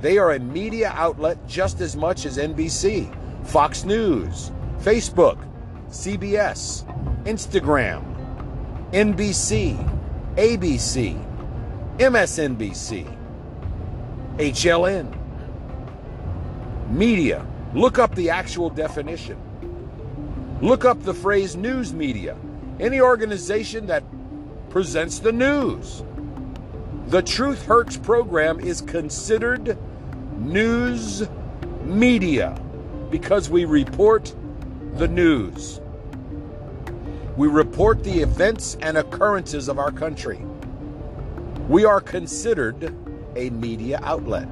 They 0.00 0.18
are 0.18 0.32
a 0.32 0.38
media 0.38 0.92
outlet 0.94 1.46
just 1.46 1.80
as 1.80 1.96
much 1.96 2.24
as 2.24 2.38
NBC, 2.38 3.14
Fox 3.46 3.84
News, 3.84 4.50
Facebook, 4.82 5.36
CBS, 5.90 6.84
Instagram, 7.24 8.02
NBC, 8.92 9.76
ABC, 10.36 11.22
MSNBC, 11.98 13.18
HLN. 14.38 15.16
Media. 16.88 17.46
Look 17.74 17.98
up 17.98 18.14
the 18.14 18.30
actual 18.30 18.70
definition. 18.70 19.36
Look 20.62 20.86
up 20.86 21.02
the 21.02 21.12
phrase 21.12 21.56
news 21.56 21.92
media. 21.92 22.38
Any 22.80 23.02
organization 23.02 23.86
that 23.86 24.02
presents 24.70 25.18
the 25.18 25.30
news. 25.30 26.02
The 27.08 27.20
Truth 27.20 27.66
Hurts 27.66 27.98
program 27.98 28.60
is 28.60 28.80
considered 28.80 29.76
news 30.38 31.28
media 31.84 32.58
because 33.10 33.50
we 33.50 33.66
report 33.66 34.34
the 34.94 35.08
news. 35.08 35.80
We 37.36 37.48
report 37.48 38.04
the 38.04 38.20
events 38.20 38.76
and 38.80 38.98
occurrences 38.98 39.68
of 39.68 39.78
our 39.78 39.90
country. 39.90 40.40
We 41.68 41.84
are 41.84 42.00
considered 42.00 42.94
a 43.36 43.50
media 43.50 44.00
outlet. 44.02 44.50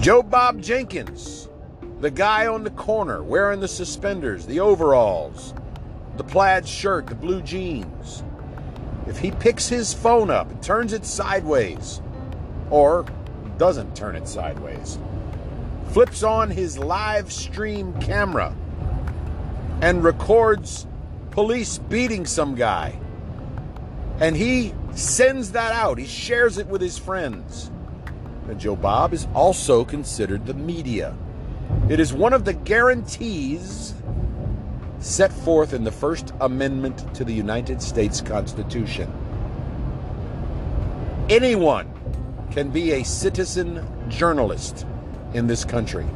Joe 0.00 0.22
Bob 0.22 0.62
Jenkins, 0.62 1.48
the 2.00 2.10
guy 2.10 2.46
on 2.46 2.64
the 2.64 2.70
corner 2.70 3.22
wearing 3.22 3.60
the 3.60 3.68
suspenders, 3.68 4.46
the 4.46 4.60
overalls, 4.60 5.52
the 6.16 6.24
plaid 6.24 6.66
shirt, 6.66 7.06
the 7.06 7.14
blue 7.14 7.42
jeans, 7.42 8.22
if 9.06 9.18
he 9.18 9.30
picks 9.32 9.68
his 9.68 9.92
phone 9.92 10.30
up 10.30 10.50
and 10.50 10.62
turns 10.62 10.92
it 10.92 11.04
sideways, 11.04 12.00
or 12.70 13.04
doesn't 13.58 13.94
turn 13.94 14.16
it 14.16 14.26
sideways, 14.26 14.98
flips 15.92 16.22
on 16.22 16.50
his 16.50 16.78
live 16.78 17.32
stream 17.32 17.92
camera 18.00 18.54
and 19.82 20.04
records 20.04 20.86
police 21.32 21.78
beating 21.78 22.24
some 22.26 22.54
guy, 22.54 22.98
and 24.20 24.36
he 24.36 24.72
sends 24.94 25.52
that 25.52 25.72
out, 25.72 25.98
he 25.98 26.06
shares 26.06 26.58
it 26.58 26.66
with 26.66 26.80
his 26.80 26.98
friends. 26.98 27.70
And 28.48 28.58
Joe 28.58 28.76
Bob 28.76 29.12
is 29.12 29.26
also 29.34 29.84
considered 29.84 30.46
the 30.46 30.54
media. 30.54 31.16
It 31.88 32.00
is 32.00 32.12
one 32.12 32.32
of 32.32 32.44
the 32.44 32.52
guarantees 32.52 33.94
set 34.98 35.32
forth 35.32 35.72
in 35.72 35.84
the 35.84 35.92
First 35.92 36.32
Amendment 36.40 37.14
to 37.14 37.24
the 37.24 37.32
United 37.32 37.80
States 37.80 38.20
Constitution. 38.20 39.10
Anyone 41.28 41.88
can 42.50 42.70
be 42.70 42.92
a 42.92 43.04
citizen 43.04 43.86
journalist 44.08 44.84
in 45.34 45.46
this 45.46 45.64
country. 45.64 46.06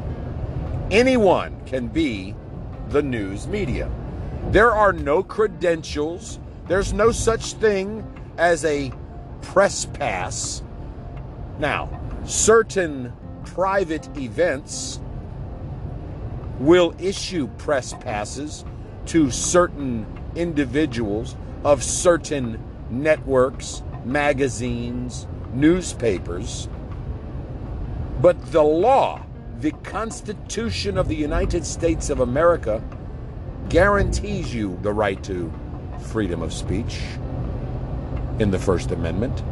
Anyone 0.90 1.60
can 1.66 1.88
be 1.88 2.34
the 2.88 3.02
news 3.02 3.46
media. 3.46 3.90
There 4.50 4.72
are 4.72 4.92
no 4.92 5.22
credentials, 5.22 6.38
there's 6.66 6.92
no 6.92 7.12
such 7.12 7.54
thing 7.54 8.06
as 8.36 8.64
a 8.64 8.92
press 9.40 9.84
pass. 9.86 10.62
Now, 11.58 12.00
certain 12.24 13.12
private 13.44 14.08
events 14.16 15.00
will 16.58 16.94
issue 16.98 17.48
press 17.58 17.94
passes 17.94 18.64
to 19.06 19.30
certain 19.30 20.06
individuals 20.34 21.36
of 21.64 21.82
certain 21.82 22.62
networks, 22.90 23.82
magazines, 24.04 25.26
newspapers. 25.52 26.68
But 28.24 28.52
the 28.52 28.62
law, 28.62 29.20
the 29.60 29.72
Constitution 29.82 30.96
of 30.96 31.08
the 31.08 31.14
United 31.14 31.66
States 31.66 32.08
of 32.08 32.20
America, 32.20 32.82
guarantees 33.68 34.54
you 34.54 34.78
the 34.80 34.94
right 34.94 35.22
to 35.24 35.52
freedom 36.04 36.40
of 36.40 36.50
speech 36.50 37.02
in 38.38 38.50
the 38.50 38.58
First 38.58 38.92
Amendment, 38.92 39.42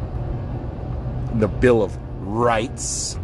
in 1.33 1.39
the 1.39 1.47
Bill 1.47 1.83
of 1.83 1.95
Rights. 2.27 3.19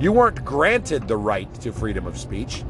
You 0.00 0.10
weren't 0.10 0.44
granted 0.44 1.06
the 1.06 1.16
right 1.16 1.54
to 1.60 1.70
freedom 1.70 2.04
of 2.04 2.18
speech. 2.18 2.64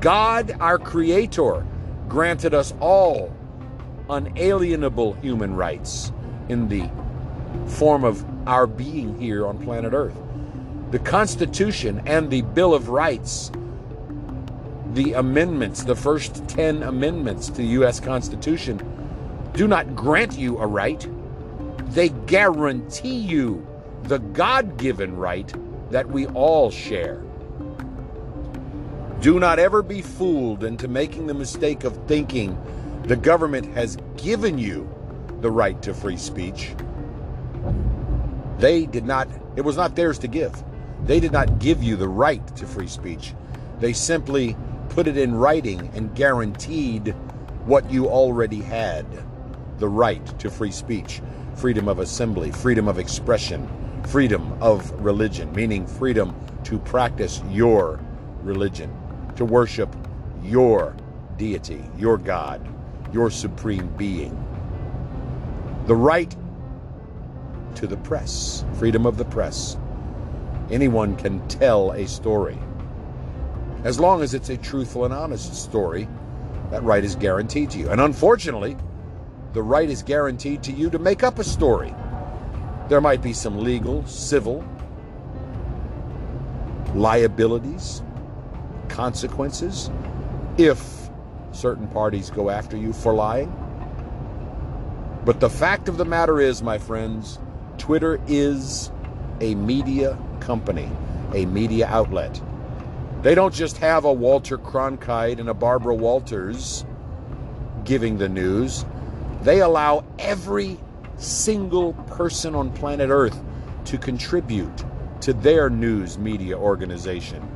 God, 0.00 0.56
our 0.60 0.78
Creator, 0.78 1.66
granted 2.08 2.54
us 2.54 2.72
all 2.80 3.36
unalienable 4.08 5.12
human 5.20 5.56
rights 5.56 6.10
in 6.48 6.68
the 6.68 6.88
form 7.66 8.02
of 8.02 8.24
our 8.48 8.66
being 8.66 9.20
here 9.20 9.46
on 9.46 9.62
planet 9.62 9.92
Earth. 9.92 10.16
The 10.92 10.98
Constitution 10.98 12.02
and 12.04 12.28
the 12.28 12.42
Bill 12.42 12.74
of 12.74 12.90
Rights, 12.90 13.50
the 14.92 15.14
amendments, 15.14 15.84
the 15.84 15.96
first 15.96 16.46
10 16.48 16.82
amendments 16.82 17.46
to 17.46 17.54
the 17.54 17.66
U.S. 17.68 17.98
Constitution, 17.98 18.78
do 19.54 19.66
not 19.66 19.96
grant 19.96 20.36
you 20.36 20.58
a 20.58 20.66
right, 20.66 21.08
they 21.94 22.10
guarantee 22.10 23.16
you 23.16 23.66
the 24.02 24.18
God 24.18 24.76
given 24.76 25.16
right 25.16 25.50
that 25.90 26.06
we 26.06 26.26
all 26.26 26.70
share. 26.70 27.22
Do 29.20 29.40
not 29.40 29.58
ever 29.58 29.82
be 29.82 30.02
fooled 30.02 30.62
into 30.62 30.88
making 30.88 31.26
the 31.26 31.32
mistake 31.32 31.84
of 31.84 31.96
thinking 32.06 32.54
the 33.04 33.16
government 33.16 33.64
has 33.74 33.96
given 34.18 34.58
you 34.58 34.86
the 35.40 35.50
right 35.50 35.80
to 35.80 35.94
free 35.94 36.18
speech. 36.18 36.74
They 38.58 38.84
did 38.84 39.06
not, 39.06 39.26
it 39.56 39.62
was 39.62 39.78
not 39.78 39.96
theirs 39.96 40.18
to 40.18 40.28
give. 40.28 40.62
They 41.06 41.20
did 41.20 41.32
not 41.32 41.58
give 41.58 41.82
you 41.82 41.96
the 41.96 42.08
right 42.08 42.46
to 42.56 42.66
free 42.66 42.86
speech. 42.88 43.34
They 43.80 43.92
simply 43.92 44.56
put 44.90 45.06
it 45.06 45.16
in 45.16 45.34
writing 45.34 45.90
and 45.94 46.14
guaranteed 46.14 47.14
what 47.64 47.90
you 47.90 48.08
already 48.08 48.60
had 48.60 49.06
the 49.78 49.88
right 49.88 50.24
to 50.38 50.50
free 50.50 50.70
speech, 50.70 51.20
freedom 51.56 51.88
of 51.88 51.98
assembly, 51.98 52.52
freedom 52.52 52.88
of 52.88 52.98
expression, 52.98 53.68
freedom 54.06 54.52
of 54.60 54.90
religion, 55.02 55.52
meaning 55.54 55.86
freedom 55.86 56.34
to 56.64 56.78
practice 56.78 57.42
your 57.50 57.98
religion 58.42 58.90
to 59.36 59.44
worship 59.44 59.94
your 60.42 60.94
deity, 61.36 61.82
your 61.96 62.18
God, 62.18 62.66
your 63.12 63.30
supreme 63.30 63.88
being. 63.96 64.36
The 65.86 65.96
right 65.96 66.34
to 67.76 67.86
the 67.86 67.96
press, 67.98 68.64
freedom 68.74 69.06
of 69.06 69.16
the 69.16 69.24
press. 69.24 69.76
Anyone 70.70 71.16
can 71.16 71.46
tell 71.48 71.92
a 71.92 72.06
story. 72.06 72.58
As 73.84 73.98
long 73.98 74.22
as 74.22 74.32
it's 74.32 74.48
a 74.48 74.56
truthful 74.56 75.04
and 75.04 75.12
honest 75.12 75.54
story, 75.54 76.08
that 76.70 76.82
right 76.82 77.04
is 77.04 77.16
guaranteed 77.16 77.70
to 77.70 77.78
you. 77.78 77.90
And 77.90 78.00
unfortunately, 78.00 78.76
the 79.52 79.62
right 79.62 79.90
is 79.90 80.02
guaranteed 80.02 80.62
to 80.62 80.72
you 80.72 80.88
to 80.90 80.98
make 80.98 81.22
up 81.22 81.38
a 81.38 81.44
story. 81.44 81.94
There 82.88 83.00
might 83.00 83.22
be 83.22 83.32
some 83.32 83.58
legal, 83.58 84.06
civil 84.06 84.64
liabilities, 86.94 88.02
consequences 88.88 89.90
if 90.58 91.10
certain 91.52 91.88
parties 91.88 92.30
go 92.30 92.50
after 92.50 92.76
you 92.76 92.92
for 92.92 93.12
lying. 93.14 93.50
But 95.24 95.40
the 95.40 95.50
fact 95.50 95.88
of 95.88 95.96
the 95.96 96.04
matter 96.04 96.40
is, 96.40 96.62
my 96.62 96.78
friends, 96.78 97.38
Twitter 97.78 98.20
is 98.26 98.90
a 99.40 99.54
media 99.54 100.18
company, 100.42 100.90
a 101.34 101.46
media 101.46 101.86
outlet. 101.86 102.40
They 103.22 103.34
don't 103.34 103.54
just 103.54 103.78
have 103.78 104.04
a 104.04 104.12
Walter 104.12 104.58
Cronkite 104.58 105.38
and 105.38 105.48
a 105.48 105.54
Barbara 105.54 105.94
Walters 105.94 106.84
giving 107.84 108.18
the 108.18 108.28
news. 108.28 108.84
They 109.42 109.60
allow 109.60 110.04
every 110.18 110.78
single 111.16 111.92
person 111.92 112.54
on 112.54 112.72
planet 112.72 113.10
Earth 113.10 113.40
to 113.86 113.96
contribute 113.96 114.84
to 115.20 115.32
their 115.32 115.70
news 115.70 116.18
media 116.18 116.58
organization. 116.58 117.48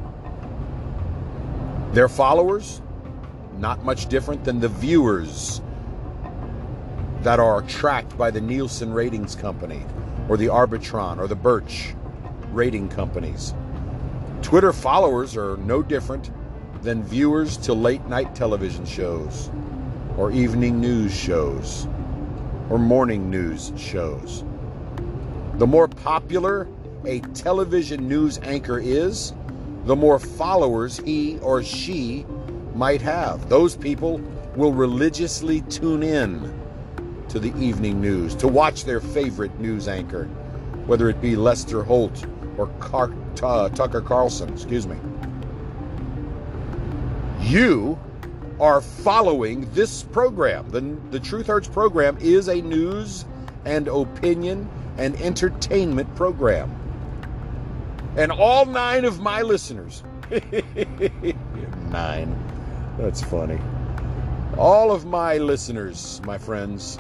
Their 1.93 2.09
followers, 2.09 2.81
not 3.59 3.85
much 3.85 4.07
different 4.07 4.45
than 4.45 4.61
the 4.61 4.69
viewers 4.69 5.61
that 7.23 7.41
are 7.41 7.63
tracked 7.63 8.17
by 8.17 8.31
the 8.31 8.41
Nielsen 8.41 8.93
Ratings 8.93 9.35
Company 9.35 9.83
or 10.29 10.37
the 10.37 10.47
Arbitron 10.47 11.19
or 11.19 11.27
the 11.27 11.35
Birch 11.35 11.95
rating 12.53 12.89
companies. 12.89 13.55
Twitter 14.43 14.73
followers 14.73 15.37
are 15.37 15.57
no 15.59 15.83
different 15.83 16.31
than 16.83 17.03
viewers 17.03 17.57
to 17.57 17.75
late 17.75 18.07
night 18.07 18.35
television 18.35 18.85
shows 18.85 19.51
or 20.17 20.31
evening 20.31 20.81
news 20.81 21.15
shows 21.15 21.87
or 22.71 22.79
morning 22.79 23.31
news 23.31 23.73
shows. 23.77 24.45
The 25.55 25.67
more 25.67 25.89
popular 25.89 26.69
a 27.05 27.21
television 27.21 28.09
news 28.09 28.39
anchor 28.43 28.79
is, 28.79 29.33
the 29.85 29.97
more 29.97 30.19
followers 30.19 30.99
he 30.99 31.39
or 31.39 31.63
she 31.63 32.27
might 32.75 33.01
have. 33.03 33.49
Those 33.49 33.77
people 33.77 34.21
will 34.57 34.73
religiously 34.73 35.61
tune 35.63 36.03
in 36.03 36.53
to 37.29 37.39
the 37.39 37.55
evening 37.59 38.01
news 38.01 38.35
to 38.37 38.49
watch 38.49 38.85
their 38.85 39.01
favorite 39.01 39.59
news 39.61 39.89
anchor, 39.89 40.25
whether 40.87 41.09
it 41.09 41.21
be 41.21 41.37
Lester 41.37 41.83
Holt 41.83 42.27
or 42.59 42.69
Car- 42.81 43.13
Tucker 43.35 44.01
Carlson, 44.01 44.49
excuse 44.53 44.87
me. 44.87 44.97
You 47.41 47.99
are 48.59 48.81
following 48.81 49.71
this 49.73 50.03
program. 50.03 50.69
The, 50.71 50.81
the 51.11 51.21
Truth 51.21 51.47
Hurts 51.47 51.69
program 51.69 52.17
is 52.21 52.49
a 52.49 52.61
news 52.61 53.25
and 53.65 53.89
opinion 53.89 54.69
and 54.97 55.15
entertainment 55.21 56.15
program. 56.17 56.75
And 58.17 58.33
all 58.33 58.65
nine 58.65 59.05
of 59.05 59.21
my 59.21 59.43
listeners, 59.43 60.03
nine, 61.91 62.37
that's 62.99 63.23
funny. 63.23 63.61
All 64.57 64.91
of 64.91 65.05
my 65.05 65.37
listeners, 65.37 66.23
my 66.25 66.39
friends, 66.39 66.99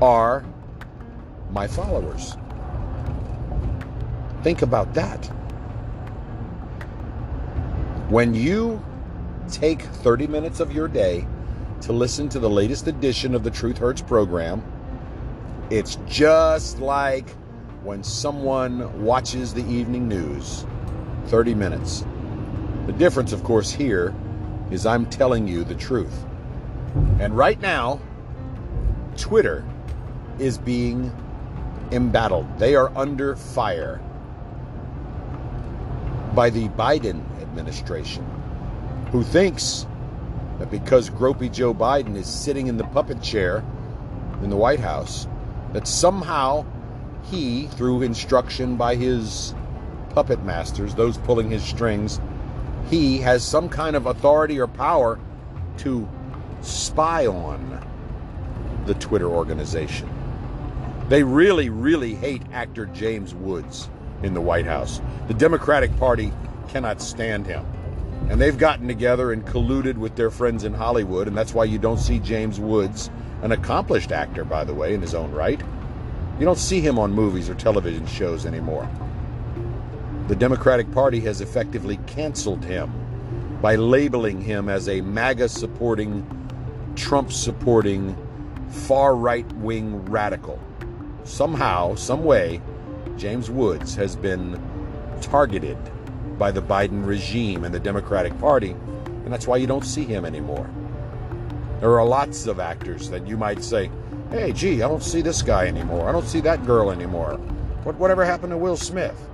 are 0.00 0.44
my 1.50 1.66
followers. 1.66 2.36
Think 4.44 4.60
about 4.60 4.92
that. 4.92 5.24
When 8.10 8.34
you 8.34 8.84
take 9.50 9.80
30 9.80 10.26
minutes 10.26 10.60
of 10.60 10.70
your 10.70 10.86
day 10.86 11.26
to 11.80 11.94
listen 11.94 12.28
to 12.28 12.38
the 12.38 12.50
latest 12.50 12.86
edition 12.86 13.34
of 13.34 13.42
the 13.42 13.50
Truth 13.50 13.78
Hurts 13.78 14.02
program, 14.02 14.62
it's 15.70 15.96
just 16.06 16.78
like 16.78 17.30
when 17.84 18.04
someone 18.04 19.02
watches 19.02 19.54
the 19.54 19.64
evening 19.66 20.08
news 20.08 20.66
30 21.28 21.54
minutes. 21.54 22.04
The 22.84 22.92
difference, 22.92 23.32
of 23.32 23.42
course, 23.44 23.72
here 23.72 24.14
is 24.70 24.84
I'm 24.84 25.06
telling 25.06 25.48
you 25.48 25.64
the 25.64 25.74
truth. 25.74 26.22
And 27.18 27.34
right 27.34 27.58
now, 27.62 27.98
Twitter 29.16 29.64
is 30.38 30.58
being 30.58 31.10
embattled. 31.92 32.58
They 32.58 32.74
are 32.76 32.94
under 32.94 33.36
fire 33.36 34.02
by 36.34 36.50
the 36.50 36.68
Biden 36.70 37.22
administration, 37.40 38.24
who 39.12 39.22
thinks 39.22 39.86
that 40.58 40.70
because 40.70 41.10
gropey 41.10 41.50
Joe 41.50 41.74
Biden 41.74 42.16
is 42.16 42.26
sitting 42.26 42.66
in 42.66 42.76
the 42.76 42.84
puppet 42.84 43.22
chair 43.22 43.64
in 44.42 44.50
the 44.50 44.56
White 44.56 44.80
House, 44.80 45.26
that 45.72 45.86
somehow 45.86 46.64
he, 47.24 47.66
through 47.68 48.02
instruction 48.02 48.76
by 48.76 48.96
his 48.96 49.54
puppet 50.10 50.44
masters, 50.44 50.94
those 50.94 51.18
pulling 51.18 51.50
his 51.50 51.62
strings, 51.62 52.20
he 52.90 53.18
has 53.18 53.42
some 53.42 53.68
kind 53.68 53.96
of 53.96 54.06
authority 54.06 54.60
or 54.60 54.66
power 54.66 55.18
to 55.78 56.08
spy 56.60 57.26
on 57.26 57.80
the 58.86 58.94
Twitter 58.94 59.28
organization. 59.28 60.08
They 61.08 61.22
really, 61.22 61.70
really 61.70 62.14
hate 62.14 62.42
actor 62.52 62.86
James 62.86 63.34
Woods 63.34 63.88
in 64.24 64.34
the 64.34 64.40
White 64.40 64.66
House. 64.66 65.00
The 65.28 65.34
Democratic 65.34 65.96
Party 65.98 66.32
cannot 66.68 67.00
stand 67.00 67.46
him. 67.46 67.64
And 68.30 68.40
they've 68.40 68.56
gotten 68.56 68.88
together 68.88 69.32
and 69.32 69.44
colluded 69.44 69.96
with 69.96 70.16
their 70.16 70.30
friends 70.30 70.64
in 70.64 70.72
Hollywood, 70.72 71.28
and 71.28 71.36
that's 71.36 71.52
why 71.52 71.64
you 71.64 71.78
don't 71.78 71.98
see 71.98 72.18
James 72.18 72.58
Woods, 72.58 73.10
an 73.42 73.52
accomplished 73.52 74.12
actor, 74.12 74.44
by 74.44 74.64
the 74.64 74.72
way, 74.72 74.94
in 74.94 75.02
his 75.02 75.14
own 75.14 75.30
right. 75.32 75.60
You 76.38 76.46
don't 76.46 76.58
see 76.58 76.80
him 76.80 76.98
on 76.98 77.12
movies 77.12 77.50
or 77.50 77.54
television 77.54 78.06
shows 78.06 78.46
anymore. 78.46 78.88
The 80.26 80.34
Democratic 80.34 80.90
Party 80.90 81.20
has 81.20 81.42
effectively 81.42 81.98
canceled 82.06 82.64
him 82.64 82.90
by 83.60 83.76
labeling 83.76 84.40
him 84.40 84.70
as 84.70 84.88
a 84.88 85.02
MAGA 85.02 85.50
supporting, 85.50 86.26
Trump 86.96 87.30
supporting, 87.30 88.16
far 88.70 89.14
right 89.14 89.50
wing 89.54 90.02
radical. 90.06 90.58
Somehow, 91.24 91.94
some 91.94 92.24
way, 92.24 92.60
James 93.16 93.50
Woods 93.50 93.94
has 93.94 94.16
been 94.16 94.60
targeted 95.20 95.78
by 96.38 96.50
the 96.50 96.62
Biden 96.62 97.06
regime 97.06 97.64
and 97.64 97.74
the 97.74 97.80
Democratic 97.80 98.38
Party, 98.38 98.70
and 98.70 99.32
that's 99.32 99.46
why 99.46 99.56
you 99.56 99.66
don't 99.66 99.84
see 99.84 100.04
him 100.04 100.24
anymore. 100.24 100.68
There 101.80 101.98
are 101.98 102.06
lots 102.06 102.46
of 102.46 102.60
actors 102.60 103.10
that 103.10 103.26
you 103.26 103.36
might 103.36 103.62
say, 103.62 103.90
hey, 104.30 104.52
gee, 104.52 104.82
I 104.82 104.88
don't 104.88 105.02
see 105.02 105.20
this 105.20 105.42
guy 105.42 105.66
anymore. 105.66 106.08
I 106.08 106.12
don't 106.12 106.26
see 106.26 106.40
that 106.40 106.66
girl 106.66 106.90
anymore. 106.90 107.36
What, 107.84 107.96
whatever 107.96 108.24
happened 108.24 108.50
to 108.50 108.58
Will 108.58 108.76
Smith? 108.76 109.28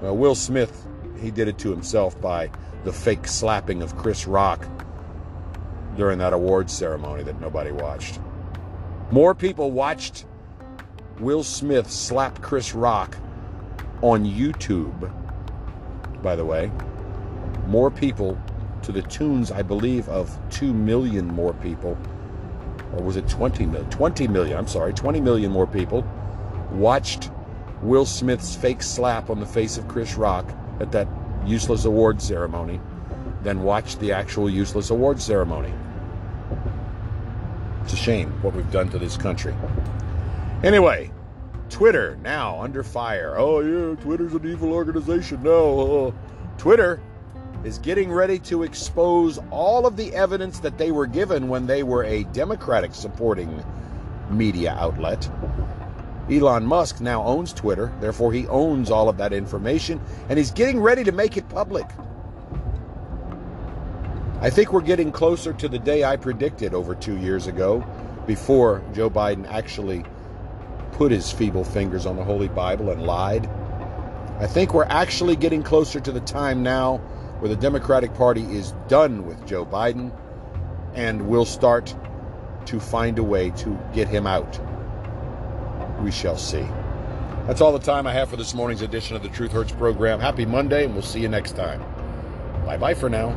Well, 0.00 0.16
Will 0.16 0.34
Smith, 0.34 0.86
he 1.20 1.30
did 1.30 1.48
it 1.48 1.58
to 1.58 1.70
himself 1.70 2.20
by 2.20 2.50
the 2.84 2.92
fake 2.92 3.26
slapping 3.26 3.82
of 3.82 3.96
Chris 3.96 4.26
Rock 4.26 4.66
during 5.96 6.18
that 6.18 6.32
awards 6.32 6.72
ceremony 6.72 7.22
that 7.24 7.40
nobody 7.40 7.72
watched. 7.72 8.18
More 9.10 9.34
people 9.34 9.70
watched 9.70 10.24
Will 11.22 11.44
Smith 11.44 11.88
slap 11.88 12.42
Chris 12.42 12.74
Rock 12.74 13.16
on 14.00 14.26
YouTube, 14.26 15.08
by 16.20 16.34
the 16.34 16.44
way. 16.44 16.68
More 17.68 17.92
people 17.92 18.36
to 18.82 18.90
the 18.90 19.02
tunes, 19.02 19.52
I 19.52 19.62
believe, 19.62 20.08
of 20.08 20.36
2 20.50 20.74
million 20.74 21.28
more 21.28 21.54
people 21.54 21.96
or 22.92 23.04
was 23.04 23.16
it 23.16 23.28
20 23.28 23.66
million? 23.66 23.88
20 23.88 24.26
million, 24.26 24.58
I'm 24.58 24.66
sorry, 24.66 24.92
20 24.92 25.20
million 25.20 25.52
more 25.52 25.66
people 25.68 26.04
watched 26.72 27.30
Will 27.82 28.04
Smith's 28.04 28.56
fake 28.56 28.82
slap 28.82 29.30
on 29.30 29.38
the 29.38 29.46
face 29.46 29.78
of 29.78 29.86
Chris 29.86 30.16
Rock 30.16 30.52
at 30.80 30.90
that 30.90 31.06
useless 31.46 31.84
award 31.84 32.20
ceremony 32.20 32.80
than 33.44 33.62
watched 33.62 34.00
the 34.00 34.10
actual 34.10 34.50
useless 34.50 34.90
award 34.90 35.20
ceremony. 35.20 35.72
It's 37.84 37.92
a 37.92 37.96
shame 37.96 38.30
what 38.42 38.54
we've 38.54 38.70
done 38.72 38.88
to 38.90 38.98
this 38.98 39.16
country. 39.16 39.54
Anyway, 40.62 41.10
Twitter 41.70 42.16
now 42.22 42.60
under 42.60 42.82
fire. 42.82 43.34
Oh, 43.36 43.60
yeah, 43.60 43.96
Twitter's 43.96 44.34
an 44.34 44.46
evil 44.46 44.72
organization. 44.72 45.42
No, 45.42 46.08
uh, 46.08 46.12
Twitter 46.56 47.00
is 47.64 47.78
getting 47.78 48.12
ready 48.12 48.38
to 48.38 48.62
expose 48.62 49.38
all 49.50 49.86
of 49.86 49.96
the 49.96 50.14
evidence 50.14 50.60
that 50.60 50.78
they 50.78 50.92
were 50.92 51.06
given 51.06 51.48
when 51.48 51.66
they 51.66 51.82
were 51.82 52.04
a 52.04 52.24
Democratic 52.24 52.94
supporting 52.94 53.64
media 54.30 54.76
outlet. 54.78 55.28
Elon 56.30 56.64
Musk 56.64 57.00
now 57.00 57.24
owns 57.24 57.52
Twitter, 57.52 57.92
therefore, 58.00 58.32
he 58.32 58.46
owns 58.46 58.90
all 58.90 59.08
of 59.08 59.16
that 59.16 59.32
information, 59.32 60.00
and 60.28 60.38
he's 60.38 60.52
getting 60.52 60.80
ready 60.80 61.02
to 61.02 61.12
make 61.12 61.36
it 61.36 61.48
public. 61.48 61.86
I 64.40 64.50
think 64.50 64.72
we're 64.72 64.80
getting 64.80 65.10
closer 65.10 65.52
to 65.52 65.68
the 65.68 65.78
day 65.78 66.04
I 66.04 66.16
predicted 66.16 66.74
over 66.74 66.94
two 66.94 67.16
years 67.18 67.48
ago, 67.48 67.84
before 68.26 68.82
Joe 68.92 69.10
Biden 69.10 69.50
actually 69.50 70.04
put 71.02 71.10
his 71.10 71.32
feeble 71.32 71.64
fingers 71.64 72.06
on 72.06 72.14
the 72.14 72.22
Holy 72.22 72.46
Bible 72.46 72.90
and 72.90 73.02
lied. 73.02 73.44
I 74.38 74.46
think 74.46 74.72
we're 74.72 74.84
actually 74.84 75.34
getting 75.34 75.60
closer 75.60 75.98
to 75.98 76.12
the 76.12 76.20
time 76.20 76.62
now 76.62 76.98
where 77.40 77.48
the 77.48 77.56
Democratic 77.56 78.14
Party 78.14 78.42
is 78.42 78.72
done 78.86 79.26
with 79.26 79.44
Joe 79.44 79.66
Biden 79.66 80.16
and 80.94 81.26
will 81.26 81.44
start 81.44 81.92
to 82.66 82.78
find 82.78 83.18
a 83.18 83.22
way 83.24 83.50
to 83.50 83.76
get 83.92 84.06
him 84.06 84.28
out. 84.28 84.60
We 86.04 86.12
shall 86.12 86.36
see. 86.36 86.64
That's 87.48 87.60
all 87.60 87.72
the 87.72 87.80
time 87.80 88.06
I 88.06 88.12
have 88.12 88.30
for 88.30 88.36
this 88.36 88.54
morning's 88.54 88.82
edition 88.82 89.16
of 89.16 89.24
the 89.24 89.28
Truth 89.28 89.50
Hurts 89.50 89.72
program. 89.72 90.20
Happy 90.20 90.46
Monday, 90.46 90.84
and 90.84 90.94
we'll 90.94 91.02
see 91.02 91.18
you 91.18 91.28
next 91.28 91.56
time. 91.56 91.80
Bye 92.64 92.76
bye 92.76 92.94
for 92.94 93.08
now. 93.08 93.30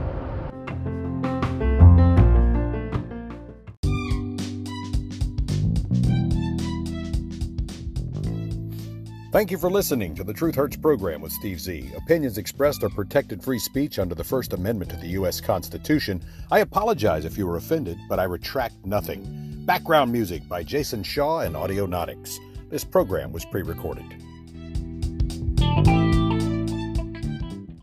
Thank 9.35 9.51
you 9.51 9.57
for 9.57 9.69
listening 9.69 10.15
to 10.15 10.23
the 10.23 10.31
Truth 10.31 10.55
Hurts 10.55 10.77
program 10.77 11.19
with 11.19 11.33
Steve 11.33 11.59
Z. 11.59 11.91
Opinions 11.97 12.37
expressed 12.37 12.83
are 12.83 12.89
protected 12.89 13.43
free 13.43 13.59
speech 13.59 13.99
under 13.99 14.15
the 14.15 14.23
First 14.23 14.53
Amendment 14.53 14.91
to 14.91 14.95
the 14.95 15.09
U.S. 15.09 15.41
Constitution. 15.41 16.23
I 16.51 16.59
apologize 16.59 17.25
if 17.25 17.37
you 17.37 17.45
were 17.45 17.57
offended, 17.57 17.97
but 18.07 18.17
I 18.17 18.23
retract 18.23 18.75
nothing. 18.85 19.65
Background 19.65 20.09
music 20.09 20.47
by 20.47 20.63
Jason 20.63 21.03
Shaw 21.03 21.39
and 21.39 21.53
Audionautix. 21.53 22.37
This 22.69 22.85
program 22.85 23.33
was 23.33 23.43
pre 23.43 23.61
recorded. 23.61 24.05